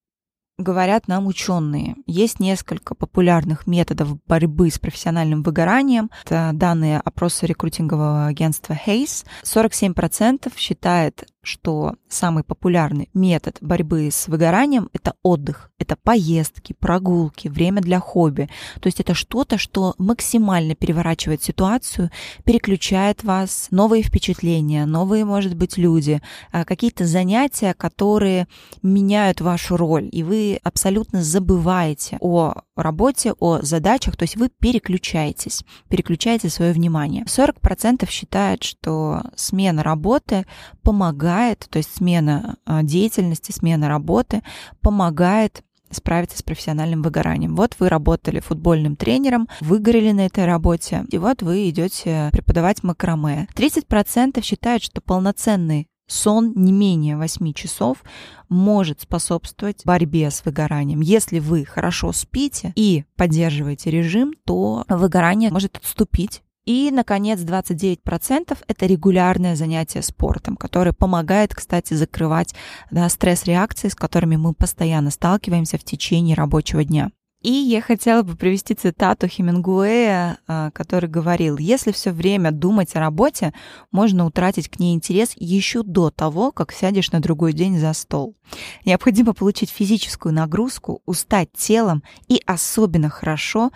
говорят 0.58 1.08
нам 1.08 1.28
ученые. 1.28 1.96
Есть 2.06 2.40
несколько 2.40 2.96
популярных 2.96 3.68
методов 3.68 4.18
борьбы 4.26 4.70
с 4.70 4.80
профессиональным 4.80 5.44
выгоранием. 5.44 6.10
Это 6.24 6.52
данные 6.54 7.00
опроса 7.00 7.46
рекрутингового 7.46 8.28
агентства 8.28 8.78
Hayes. 8.86 9.26
47% 9.44 10.52
считает 10.58 11.28
что 11.46 11.96
самый 12.10 12.44
популярный 12.44 13.10
метод 13.14 13.58
борьбы 13.62 14.10
с 14.12 14.28
выгоранием– 14.28 14.90
это 14.94 15.14
отдых, 15.24 15.72
это 15.80 15.96
поездки, 15.96 16.74
прогулки, 16.74 17.48
время 17.48 17.82
для 17.82 18.00
хобби. 18.00 18.50
То 18.82 18.88
есть 18.88 19.00
это 19.00 19.14
что-то, 19.14 19.58
что 19.58 19.96
максимально 19.98 20.76
переворачивает 20.76 21.44
ситуацию, 21.44 22.12
переключает 22.44 23.24
вас, 23.24 23.68
новые 23.72 24.04
впечатления, 24.04 24.86
новые, 24.86 25.26
может 25.26 25.56
быть, 25.56 25.78
люди, 25.78 26.22
а, 26.52 26.66
какие-то 26.66 27.06
занятия, 27.06 27.74
которые 27.74 28.48
меняют 28.82 29.42
вашу 29.42 29.78
роль, 29.78 30.10
и 30.12 30.24
вы 30.24 30.60
абсолютно 30.64 31.24
забываете 31.24 32.18
о 32.20 32.56
работе, 32.82 33.34
о 33.40 33.60
задачах, 33.62 34.18
то 34.18 34.24
есть 34.24 34.36
вы 34.36 34.50
переключаетесь, 34.50 35.64
переключаете 35.90 36.50
свое 36.50 36.74
внимание. 36.74 37.26
40% 37.26 38.10
считают, 38.10 38.64
что 38.64 39.22
смена 39.36 39.84
работы 39.84 40.46
помогает, 40.84 41.68
то 41.70 41.78
есть 41.78 41.96
смена 41.96 42.58
а, 42.66 42.84
деятельности, 42.84 43.52
смена 43.52 43.88
работы 43.88 44.44
помогает 44.82 45.64
справиться 45.92 46.38
с 46.38 46.44
профессиональным 46.44 47.02
выгоранием. 47.02 47.56
Вот 47.56 47.76
вы 47.80 47.90
работали 47.90 48.40
футбольным 48.40 48.96
тренером, 48.96 49.48
выгорели 49.62 50.12
на 50.12 50.26
этой 50.26 50.46
работе, 50.46 51.06
и 51.10 51.18
вот 51.18 51.42
вы 51.42 51.70
идете 51.70 52.30
преподавать 52.32 52.84
макраме. 52.84 53.48
30% 53.56 54.42
считают, 54.44 54.84
что 54.84 55.02
полноценный 55.02 55.88
сон 56.08 56.54
не 56.56 56.72
менее 56.72 57.18
8 57.18 57.54
часов 57.54 58.04
может 58.50 59.02
способствовать 59.02 59.86
борьбе 59.86 60.30
с 60.30 60.46
выгоранием. 60.46 61.02
Если 61.02 61.40
вы 61.40 61.66
хорошо 61.66 62.12
спите 62.12 62.74
и 62.76 63.06
поддерживаете 63.16 63.92
режим, 63.92 64.34
то 64.46 64.86
выгорание 64.88 65.52
может 65.52 65.78
отступить. 65.78 66.42
И, 66.66 66.90
наконец, 66.92 67.40
29%— 67.42 68.58
это 68.68 68.86
регулярное 68.88 69.56
занятие 69.56 70.02
спортом, 70.02 70.56
которое 70.58 70.94
помогает, 70.94 71.54
кстати, 71.54 71.94
закрывать 71.94 72.56
да, 72.90 73.08
стресс-реакции, 73.08 73.90
с 73.90 73.96
которыми 73.96 74.36
мы 74.36 74.54
постоянно 74.54 75.12
сталкиваемся 75.12 75.78
в 75.78 75.84
течение 75.84 76.36
рабочего 76.36 76.84
дня. 76.84 77.12
И 77.46 77.52
я 77.52 77.80
хотела 77.80 78.24
бы 78.24 78.36
привести 78.36 78.74
цитату 78.74 79.28
Хемингуэя, 79.28 80.40
а, 80.48 80.72
который 80.72 81.08
говорил, 81.08 81.60
если 81.60 81.92
все 81.92 82.10
время 82.10 82.50
думать 82.50 82.96
о 82.96 83.00
работе, 83.00 83.54
можно 83.92 84.26
утратить 84.26 84.68
к 84.68 84.80
ней 84.80 84.96
интерес 84.96 85.34
еще 85.36 85.84
до 85.84 86.10
того, 86.10 86.52
как 86.52 86.72
сядешь 86.72 87.12
на 87.12 87.20
другой 87.20 87.54
день 87.54 87.78
за 87.78 87.94
стол. 87.94 88.36
Необходимо 88.84 89.34
получить 89.36 89.70
физическую 89.70 90.34
нагрузку, 90.34 91.04
устать 91.06 91.50
телом 91.56 92.02
и 92.28 92.42
особенно 92.48 93.10
хорошо 93.10 93.70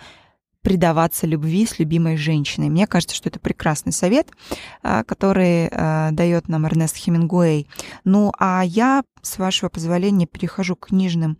предаваться 0.62 1.28
любви 1.28 1.64
с 1.64 1.78
любимой 1.78 2.16
женщиной. 2.16 2.70
Мне 2.70 2.88
кажется, 2.88 3.14
что 3.14 3.28
это 3.28 3.38
прекрасный 3.38 3.92
совет, 3.92 4.32
а, 4.82 5.04
который 5.04 5.68
а, 5.70 6.10
дает 6.10 6.48
нам 6.48 6.66
Эрнест 6.66 6.96
Хемингуэй. 6.96 7.68
Ну, 8.02 8.32
а 8.36 8.64
я, 8.64 9.04
с 9.22 9.38
вашего 9.38 9.68
позволения, 9.68 10.26
перехожу 10.26 10.74
к 10.74 10.88
книжным 10.88 11.38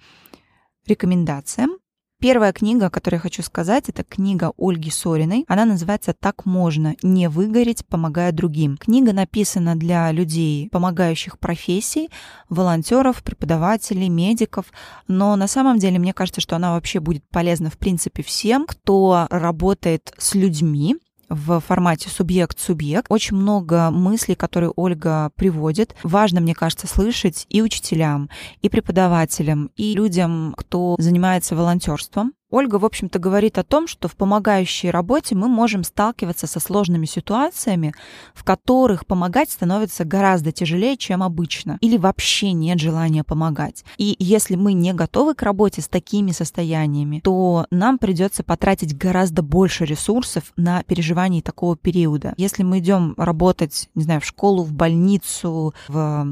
рекомендациям. 0.87 1.80
Первая 2.21 2.53
книга, 2.53 2.87
о 2.87 2.91
которой 2.91 3.15
я 3.15 3.21
хочу 3.21 3.43
сказать, 3.43 3.89
это 3.89 4.05
книга 4.05 4.53
Ольги 4.59 4.91
Сориной. 4.91 5.47
Она 5.49 5.65
называется 5.65 6.13
«Так 6.13 6.45
можно 6.45 6.95
не 7.03 7.31
выгореть, 7.31 7.87
помогая 7.87 8.31
другим». 8.31 8.77
Книга 8.77 9.15
написана 9.15 9.75
для 9.75 10.13
людей, 10.13 10.69
помогающих 10.71 11.39
профессий, 11.39 12.11
волонтеров, 12.51 13.23
преподавателей, 13.23 14.11
медиков. 14.11 14.67
Но 15.09 15.35
на 15.35 15.47
самом 15.47 15.79
деле 15.79 15.99
мне 15.99 16.13
кажется, 16.13 16.43
что 16.43 16.57
она 16.57 16.73
вообще 16.75 17.01
будет 17.01 17.25
полезна 17.31 17.71
в 17.71 17.79
принципе 17.79 18.23
всем, 18.23 18.67
кто 18.67 19.27
работает 19.31 20.13
с 20.19 20.35
людьми, 20.35 20.97
в 21.31 21.61
формате 21.61 22.11
субъект-субъект. 22.11 23.07
Очень 23.09 23.37
много 23.37 23.91
мыслей, 23.91 24.35
которые 24.35 24.73
Ольга 24.77 25.31
приводит. 25.37 25.95
Важно, 26.03 26.41
мне 26.41 26.55
кажется, 26.55 26.87
слышать 26.87 27.47
и 27.49 27.63
учителям, 27.63 28.29
и 28.61 28.69
преподавателям, 28.69 29.71
и 29.77 29.95
людям, 29.95 30.55
кто 30.59 30.97
занимается 30.99 31.57
волонтерством, 31.57 32.35
Ольга, 32.51 32.77
в 32.77 32.85
общем-то, 32.85 33.19
говорит 33.19 33.59
о 33.59 33.65
том, 33.65 33.87
что 33.87 34.09
в 34.09 34.17
помогающей 34.17 34.91
работе 34.91 35.35
мы 35.35 35.49
можем 35.49 35.85
сталкиваться 35.85 36.47
со 36.47 36.61
сложными 36.61 37.07
ситуациями, 37.07 37.95
в 38.35 38.45
которых 38.45 39.07
помогать 39.07 39.51
становится 39.51 40.05
гораздо 40.05 40.53
тяжелее, 40.53 40.97
чем 40.97 41.23
обычно, 41.23 41.79
или 41.81 41.97
вообще 41.97 42.53
нет 42.53 42.81
желания 42.81 43.25
помогать. 43.25 43.85
И 43.99 44.17
если 44.19 44.57
мы 44.57 44.73
не 44.73 44.93
готовы 44.93 45.35
к 45.35 45.43
работе 45.43 45.81
с 45.81 45.89
такими 45.89 46.33
состояниями, 46.33 47.21
то 47.23 47.67
нам 47.71 47.99
придется 47.99 48.43
потратить 48.43 48.97
гораздо 48.97 49.43
больше 49.43 49.85
ресурсов 49.85 50.53
на 50.57 50.83
переживание 50.83 51.43
такого 51.43 51.77
периода. 51.77 52.35
Если 52.37 52.63
мы 52.63 52.81
идем 52.81 53.15
работать, 53.17 53.89
не 53.95 54.03
знаю, 54.03 54.21
в 54.21 54.25
школу, 54.25 54.65
в 54.65 54.73
больницу, 54.73 55.75
в 55.89 56.27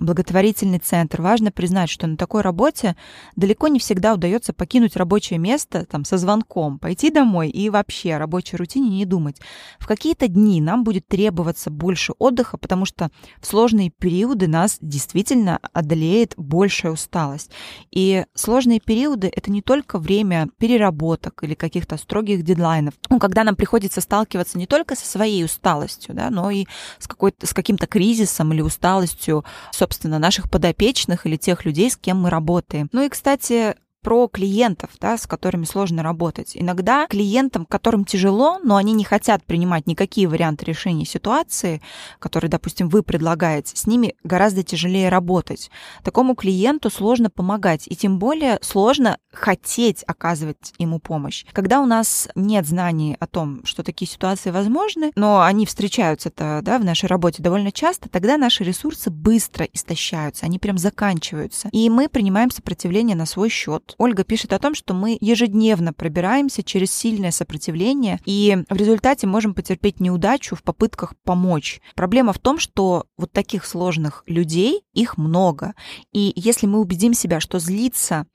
благотворительный 0.00 0.78
центр. 0.78 1.22
Важно 1.22 1.50
признать, 1.50 1.90
что 1.90 2.06
на 2.06 2.16
такой 2.16 2.42
работе 2.42 2.96
далеко 3.34 3.68
не 3.68 3.78
всегда 3.78 4.14
удается 4.14 4.52
покинуть 4.52 4.96
рабочее 4.96 5.38
место 5.38 5.86
там, 5.86 6.04
со 6.04 6.18
звонком, 6.18 6.78
пойти 6.78 7.10
домой 7.10 7.48
и 7.48 7.70
вообще 7.70 8.14
о 8.14 8.18
рабочей 8.18 8.56
рутине 8.56 8.90
не 8.90 9.04
думать. 9.04 9.40
В 9.78 9.86
какие-то 9.86 10.28
дни 10.28 10.60
нам 10.60 10.84
будет 10.84 11.06
требоваться 11.06 11.70
больше 11.70 12.12
отдыха, 12.18 12.58
потому 12.58 12.84
что 12.84 13.10
в 13.40 13.46
сложные 13.46 13.90
периоды 13.90 14.48
нас 14.48 14.78
действительно 14.80 15.60
одолеет 15.72 16.34
большая 16.36 16.92
усталость. 16.92 17.50
И 17.90 18.24
сложные 18.34 18.80
периоды— 18.80 19.32
это 19.34 19.50
не 19.50 19.62
только 19.62 19.98
время 19.98 20.48
переработок 20.58 21.42
или 21.42 21.54
каких-то 21.54 21.96
строгих 21.96 22.42
дедлайнов, 22.42 22.94
ну, 23.08 23.18
когда 23.18 23.44
нам 23.44 23.56
приходится 23.56 24.00
сталкиваться 24.00 24.58
не 24.58 24.66
только 24.66 24.96
со 24.96 25.06
своей 25.06 25.44
усталостью, 25.44 26.14
да, 26.14 26.30
но 26.30 26.50
и 26.50 26.66
с, 26.98 27.06
какой-то, 27.06 27.46
с 27.46 27.52
каким-то 27.52 27.86
кризисом 27.86 28.52
или 28.52 28.60
усталостью, 28.60 29.44
собственно, 29.86 30.18
наших 30.18 30.50
подопечных 30.50 31.26
или 31.26 31.36
тех 31.36 31.64
людей, 31.64 31.90
с 31.90 31.96
кем 31.96 32.22
мы 32.22 32.30
работаем. 32.30 32.88
Ну 32.92 33.04
и, 33.04 33.08
кстати, 33.08 33.76
про 34.06 34.28
клиентов, 34.28 34.90
да, 35.00 35.18
с 35.18 35.26
которыми 35.26 35.64
сложно 35.64 36.04
работать. 36.04 36.52
Иногда 36.54 37.08
клиентам, 37.08 37.66
которым 37.66 38.04
тяжело, 38.04 38.60
но 38.62 38.76
они 38.76 38.92
не 38.92 39.02
хотят 39.02 39.42
принимать 39.44 39.88
никакие 39.88 40.28
варианты 40.28 40.64
решения 40.64 41.04
ситуации, 41.04 41.82
которые, 42.20 42.48
допустим, 42.48 42.88
вы 42.88 43.02
предлагаете, 43.02 43.76
с 43.76 43.84
ними 43.84 44.14
гораздо 44.22 44.62
тяжелее 44.62 45.08
работать. 45.08 45.72
Такому 46.04 46.36
клиенту 46.36 46.88
сложно 46.88 47.30
помогать, 47.30 47.88
и 47.88 47.96
тем 47.96 48.20
более 48.20 48.60
сложно 48.62 49.18
хотеть 49.32 50.04
оказывать 50.06 50.72
ему 50.78 51.00
помощь. 51.00 51.44
Когда 51.52 51.80
у 51.80 51.86
нас 51.86 52.28
нет 52.36 52.64
знаний 52.64 53.16
о 53.18 53.26
том, 53.26 53.64
что 53.64 53.82
такие 53.82 54.08
ситуации 54.08 54.52
возможны, 54.52 55.10
но 55.16 55.42
они 55.42 55.66
встречаются-то 55.66 56.60
да, 56.62 56.78
в 56.78 56.84
нашей 56.84 57.06
работе 57.06 57.42
довольно 57.42 57.72
часто, 57.72 58.08
тогда 58.08 58.36
наши 58.36 58.62
ресурсы 58.62 59.10
быстро 59.10 59.66
истощаются, 59.72 60.46
они 60.46 60.60
прям 60.60 60.78
заканчиваются. 60.78 61.70
И 61.72 61.90
мы 61.90 62.08
принимаем 62.08 62.52
сопротивление 62.52 63.16
на 63.16 63.26
свой 63.26 63.48
счет. 63.48 63.95
Ольга 63.98 64.24
пишет 64.24 64.52
о 64.52 64.58
том, 64.58 64.74
что 64.74 64.94
мы 64.94 65.16
ежедневно 65.20 65.92
пробираемся 65.92 66.62
через 66.62 66.92
сильное 66.92 67.30
сопротивление 67.30 68.20
и 68.24 68.64
в 68.68 68.76
результате 68.76 69.26
можем 69.26 69.54
потерпеть 69.54 70.00
неудачу 70.00 70.54
в 70.54 70.62
попытках 70.62 71.14
помочь. 71.24 71.80
Проблема 71.94 72.32
в 72.32 72.38
том, 72.38 72.58
что 72.58 73.06
вот 73.16 73.32
таких 73.32 73.64
сложных 73.64 74.22
людей, 74.26 74.82
их 74.92 75.16
много. 75.16 75.74
И 76.12 76.32
если 76.36 76.66
мы 76.66 76.80
убедим 76.80 77.14
себя, 77.14 77.40
что 77.40 77.58
злиться 77.58 78.26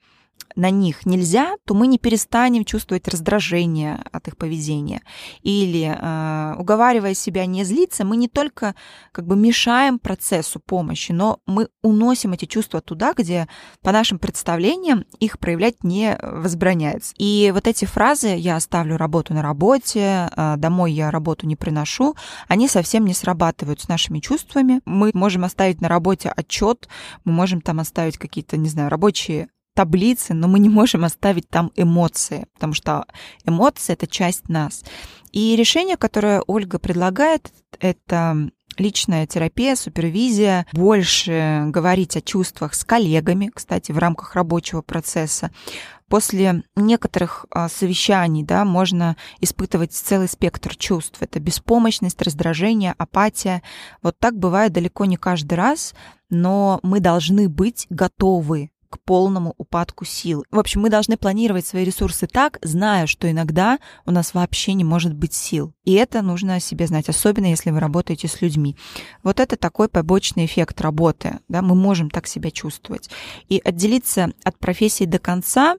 на 0.56 0.70
них 0.70 1.06
нельзя, 1.06 1.56
то 1.64 1.74
мы 1.74 1.86
не 1.86 1.98
перестанем 1.98 2.64
чувствовать 2.64 3.08
раздражение 3.08 4.02
от 4.12 4.28
их 4.28 4.36
поведения. 4.36 5.02
Или 5.42 5.96
э, 5.96 6.54
уговаривая 6.58 7.14
себя 7.14 7.46
не 7.46 7.64
злиться, 7.64 8.04
мы 8.04 8.16
не 8.16 8.28
только 8.28 8.74
как 9.12 9.26
бы 9.26 9.36
мешаем 9.36 9.98
процессу 9.98 10.60
помощи, 10.60 11.12
но 11.12 11.38
мы 11.46 11.68
уносим 11.82 12.32
эти 12.32 12.44
чувства 12.44 12.80
туда, 12.80 13.14
где, 13.16 13.48
по 13.82 13.92
нашим 13.92 14.18
представлениям, 14.18 15.04
их 15.20 15.38
проявлять 15.38 15.84
не 15.84 16.18
возбраняется. 16.20 17.14
И 17.18 17.50
вот 17.54 17.66
эти 17.66 17.84
фразы 17.84 18.28
«я 18.28 18.56
оставлю 18.56 18.96
работу 18.96 19.34
на 19.34 19.42
работе», 19.42 20.30
э, 20.36 20.54
«домой 20.56 20.92
я 20.92 21.10
работу 21.10 21.46
не 21.46 21.56
приношу», 21.56 22.14
они 22.48 22.68
совсем 22.68 23.04
не 23.06 23.14
срабатывают 23.14 23.80
с 23.80 23.88
нашими 23.88 24.20
чувствами. 24.20 24.80
Мы 24.84 25.10
можем 25.14 25.44
оставить 25.44 25.80
на 25.80 25.88
работе 25.88 26.32
отчет, 26.34 26.88
мы 27.24 27.32
можем 27.32 27.60
там 27.60 27.80
оставить 27.80 28.18
какие-то, 28.18 28.56
не 28.56 28.68
знаю, 28.68 28.90
рабочие 28.90 29.48
таблицы, 29.74 30.34
но 30.34 30.48
мы 30.48 30.58
не 30.58 30.68
можем 30.68 31.04
оставить 31.04 31.48
там 31.48 31.70
эмоции, 31.76 32.46
потому 32.54 32.74
что 32.74 33.06
эмоции— 33.44 33.92
это 33.94 34.06
часть 34.06 34.48
нас. 34.48 34.82
И 35.32 35.56
решение, 35.56 35.96
которое 35.96 36.42
Ольга 36.46 36.78
предлагает, 36.78 37.52
это 37.80 38.50
личная 38.78 39.26
терапия, 39.26 39.76
супервизия, 39.76 40.66
больше 40.72 41.64
говорить 41.68 42.16
о 42.16 42.20
чувствах 42.20 42.74
с 42.74 42.84
коллегами, 42.84 43.50
кстати, 43.52 43.92
в 43.92 43.98
рамках 43.98 44.34
рабочего 44.34 44.82
процесса. 44.82 45.50
После 46.08 46.62
некоторых 46.76 47.46
а, 47.50 47.70
совещаний 47.70 48.42
да, 48.42 48.66
можно 48.66 49.16
испытывать 49.40 49.92
целый 49.92 50.28
спектр 50.28 50.76
чувств. 50.76 51.16
Это 51.20 51.40
беспомощность, 51.40 52.20
раздражение, 52.20 52.94
апатия. 52.98 53.62
Вот 54.02 54.18
так 54.18 54.36
бывает 54.36 54.74
далеко 54.74 55.06
не 55.06 55.16
каждый 55.16 55.54
раз, 55.54 55.94
но 56.28 56.80
мы 56.82 57.00
должны 57.00 57.48
быть 57.48 57.86
готовы 57.88 58.71
к 58.92 59.00
полному 59.00 59.54
упадку 59.56 60.04
сил. 60.04 60.44
В 60.50 60.58
общем, 60.58 60.82
мы 60.82 60.90
должны 60.90 61.16
планировать 61.16 61.66
свои 61.66 61.84
ресурсы 61.84 62.26
так, 62.26 62.58
зная, 62.62 63.06
что 63.06 63.30
иногда 63.30 63.78
у 64.04 64.10
нас 64.10 64.34
вообще 64.34 64.74
не 64.74 64.84
может 64.84 65.14
быть 65.14 65.32
сил. 65.32 65.72
И 65.84 65.94
это 65.94 66.20
нужно 66.22 66.56
о 66.56 66.60
себе 66.60 66.86
знать, 66.86 67.08
особенно 67.08 67.46
если 67.46 67.70
вы 67.70 67.80
работаете 67.80 68.28
с 68.28 68.42
людьми. 68.42 68.76
Вот 69.22 69.40
это 69.40 69.56
такой 69.56 69.88
побочный 69.88 70.44
эффект 70.44 70.80
работы. 70.80 71.38
Да, 71.48 71.62
мы 71.62 71.74
можем 71.74 72.10
так 72.10 72.26
себя 72.26 72.50
чувствовать. 72.50 73.08
И 73.48 73.60
отделиться 73.64 74.32
от 74.44 74.58
профессии 74.58 75.04
до 75.04 75.18
конца 75.18 75.76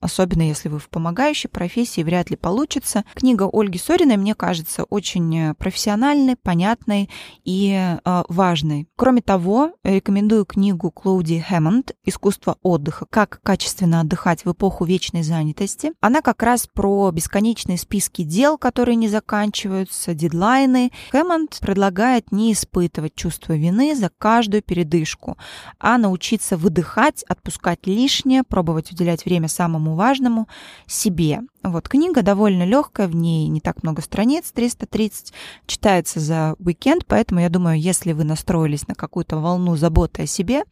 особенно 0.00 0.42
если 0.42 0.68
вы 0.68 0.78
в 0.78 0.88
помогающей 0.88 1.48
профессии, 1.48 2.02
вряд 2.02 2.30
ли 2.30 2.36
получится. 2.36 3.04
Книга 3.14 3.48
Ольги 3.50 3.78
Сориной, 3.78 4.16
мне 4.16 4.34
кажется, 4.34 4.84
очень 4.84 5.36
э, 5.38 5.54
профессиональной, 5.54 6.36
понятной 6.36 7.08
и 7.44 7.72
э, 7.72 8.22
важной. 8.28 8.88
Кроме 8.96 9.22
того, 9.22 9.72
рекомендую 9.82 10.44
книгу 10.44 10.90
Клоуди 10.90 11.40
Хэммонд 11.40 11.92
«Искусство 12.04 12.56
отдыха. 12.62 13.06
Как 13.08 13.40
качественно 13.42 14.00
отдыхать 14.00 14.44
в 14.44 14.52
эпоху 14.52 14.84
вечной 14.84 15.22
занятости». 15.22 15.92
Она 16.00 16.20
как 16.20 16.42
раз 16.42 16.68
про 16.72 17.10
бесконечные 17.10 17.78
списки 17.78 18.22
дел, 18.22 18.58
которые 18.58 18.96
не 18.96 19.08
заканчиваются, 19.08 20.14
дедлайны. 20.14 20.92
Хэммонд 21.10 21.58
предлагает 21.60 22.32
не 22.32 22.52
испытывать 22.52 23.14
чувство 23.14 23.54
вины 23.54 23.94
за 23.94 24.10
каждую 24.18 24.62
передышку, 24.62 25.38
а 25.78 25.96
научиться 25.98 26.56
выдыхать, 26.56 27.22
отпускать 27.24 27.86
лишнее, 27.86 28.42
пробовать 28.42 28.92
уделять 28.92 29.24
время 29.24 29.48
самому 29.48 29.85
самому 29.86 29.96
важному— 29.96 30.48
себе. 30.86 31.40
Вот 31.62 31.88
книга 31.88 32.22
довольно 32.22 32.64
легкая, 32.64 33.08
в 33.08 33.14
ней 33.14 33.48
не 33.48 33.60
так 33.60 33.82
много 33.82 34.02
страниц, 34.02 34.52
330, 34.52 35.32
читается 35.66 36.20
за 36.20 36.54
уикенд, 36.58 37.04
поэтому 37.06 37.40
я 37.40 37.48
думаю, 37.48 37.80
если 37.80 38.12
вы 38.12 38.24
настроились 38.24 38.88
на 38.88 38.94
какую-то 38.94 39.38
волну 39.38 39.76
заботы 39.76 40.22
о 40.22 40.26
себе, 40.26 40.62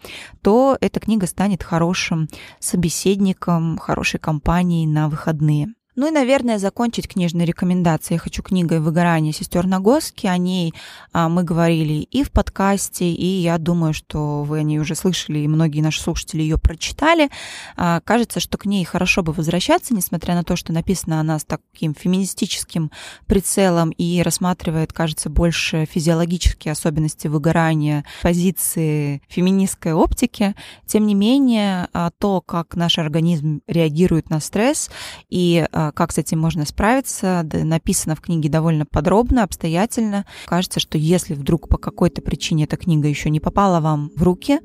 то 0.42 0.77
эта 0.81 1.00
книга 1.00 1.27
станет 1.27 1.62
хорошим 1.62 2.29
собеседником, 2.61 3.79
хорошей 3.79 4.20
компанией 4.20 4.87
на 4.87 5.09
выходные. 5.09 5.74
Ну 5.96 6.09
и, 6.09 6.11
наверное, 6.11 6.59
закончить 6.59 7.07
книжные 7.07 7.46
рекомендации. 7.46 8.14
Я 8.14 8.18
хочу 8.18 8.42
книгой 8.42 8.80
«Выгорание 8.80 9.33
сестер 9.33 9.64
Нагоски». 9.68 10.26
О 10.26 10.37
ней 10.37 10.74
а, 11.12 11.28
мы 11.28 11.44
говорили 11.44 12.09
и 12.11 12.24
в 12.24 12.33
подкасте, 12.33 13.12
и 13.12 13.26
я 13.26 13.59
думаю, 13.59 13.94
что 13.94 14.42
вы 14.42 14.59
о 14.59 14.62
ней 14.64 14.80
уже 14.80 14.96
слышали, 14.96 15.38
и 15.38 15.46
многие 15.46 15.83
наши 15.83 16.02
слушатели 16.02 16.42
ее 16.42 16.59
прочитали. 16.59 17.30
А, 17.76 18.00
кажется, 18.00 18.40
что 18.40 18.59
к 18.59 18.66
ней 18.66 18.85
хорошо 18.85 19.22
бы 19.22 19.33
возвращаться, 19.33 19.94
несмотря 19.94 20.35
на 20.35 20.42
то, 20.42 20.57
что 20.57 20.72
написана 20.72 21.20
она 21.20 21.38
с 21.38 21.44
таким 21.44 21.94
феминистическим 21.94 22.90
прицелом 23.26 23.90
и 23.90 24.20
рассматривает, 24.22 24.92
кажется, 24.92 25.30
больше 25.30 25.87
физиологические 25.88 26.72
особенности 26.72 27.28
выгорания, 27.28 28.04
позиции 28.20 29.22
феминистской 29.28 29.92
оптики. 29.92 30.57
Тем 30.87 31.07
не 31.07 31.14
менее, 31.14 31.87
а, 31.92 32.11
то, 32.18 32.40
как 32.40 32.74
наш 32.74 32.98
организм 32.98 33.61
реагирует 33.68 34.28
на 34.28 34.40
стресс 34.40 34.90
и 35.30 35.64
а, 35.70 35.84
как 35.92 36.12
с 36.12 36.18
этим 36.18 36.38
можно 36.38 36.64
справиться, 36.66 37.49
написано 37.53 38.14
в 38.16 38.20
книге 38.20 38.49
довольно 38.49 38.87
подробно, 38.87 39.42
обстоятельно. 39.42 40.27
Кажется, 40.47 40.81
что 40.81 40.99
если 40.99 41.35
вдруг 41.35 41.68
по 41.68 41.79
какой-то 41.79 42.23
причине 42.23 42.64
эта 42.64 42.77
книга 42.77 43.09
еще 43.09 43.31
не 43.31 43.40
попала 43.40 43.81
вам 43.81 44.11
в 44.14 44.23
руки, 44.23 44.61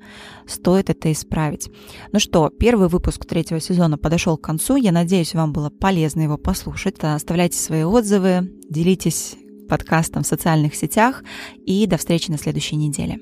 стоит 0.47 0.89
это 0.89 1.11
исправить. 1.11 1.69
Ну 2.11 2.19
что, 2.19 2.49
первый 2.49 2.87
выпуск 2.87 3.25
третьего 3.25 3.59
сезона 3.59 3.97
подошел 3.97 4.37
к 4.37 4.41
концу. 4.41 4.75
Я 4.75 4.91
надеюсь, 4.91 5.33
вам 5.33 5.53
было 5.53 5.69
полезно 5.69 6.21
его 6.21 6.37
послушать. 6.37 6.95
Оставляйте 7.01 7.57
свои 7.57 7.83
отзывы, 7.83 8.51
делитесь 8.69 9.35
подкастом 9.69 10.23
в 10.23 10.27
социальных 10.27 10.75
сетях 10.75 11.23
и 11.65 11.85
до 11.85 11.97
встречи 11.97 12.31
на 12.31 12.37
следующей 12.37 12.75
неделе. 12.75 13.19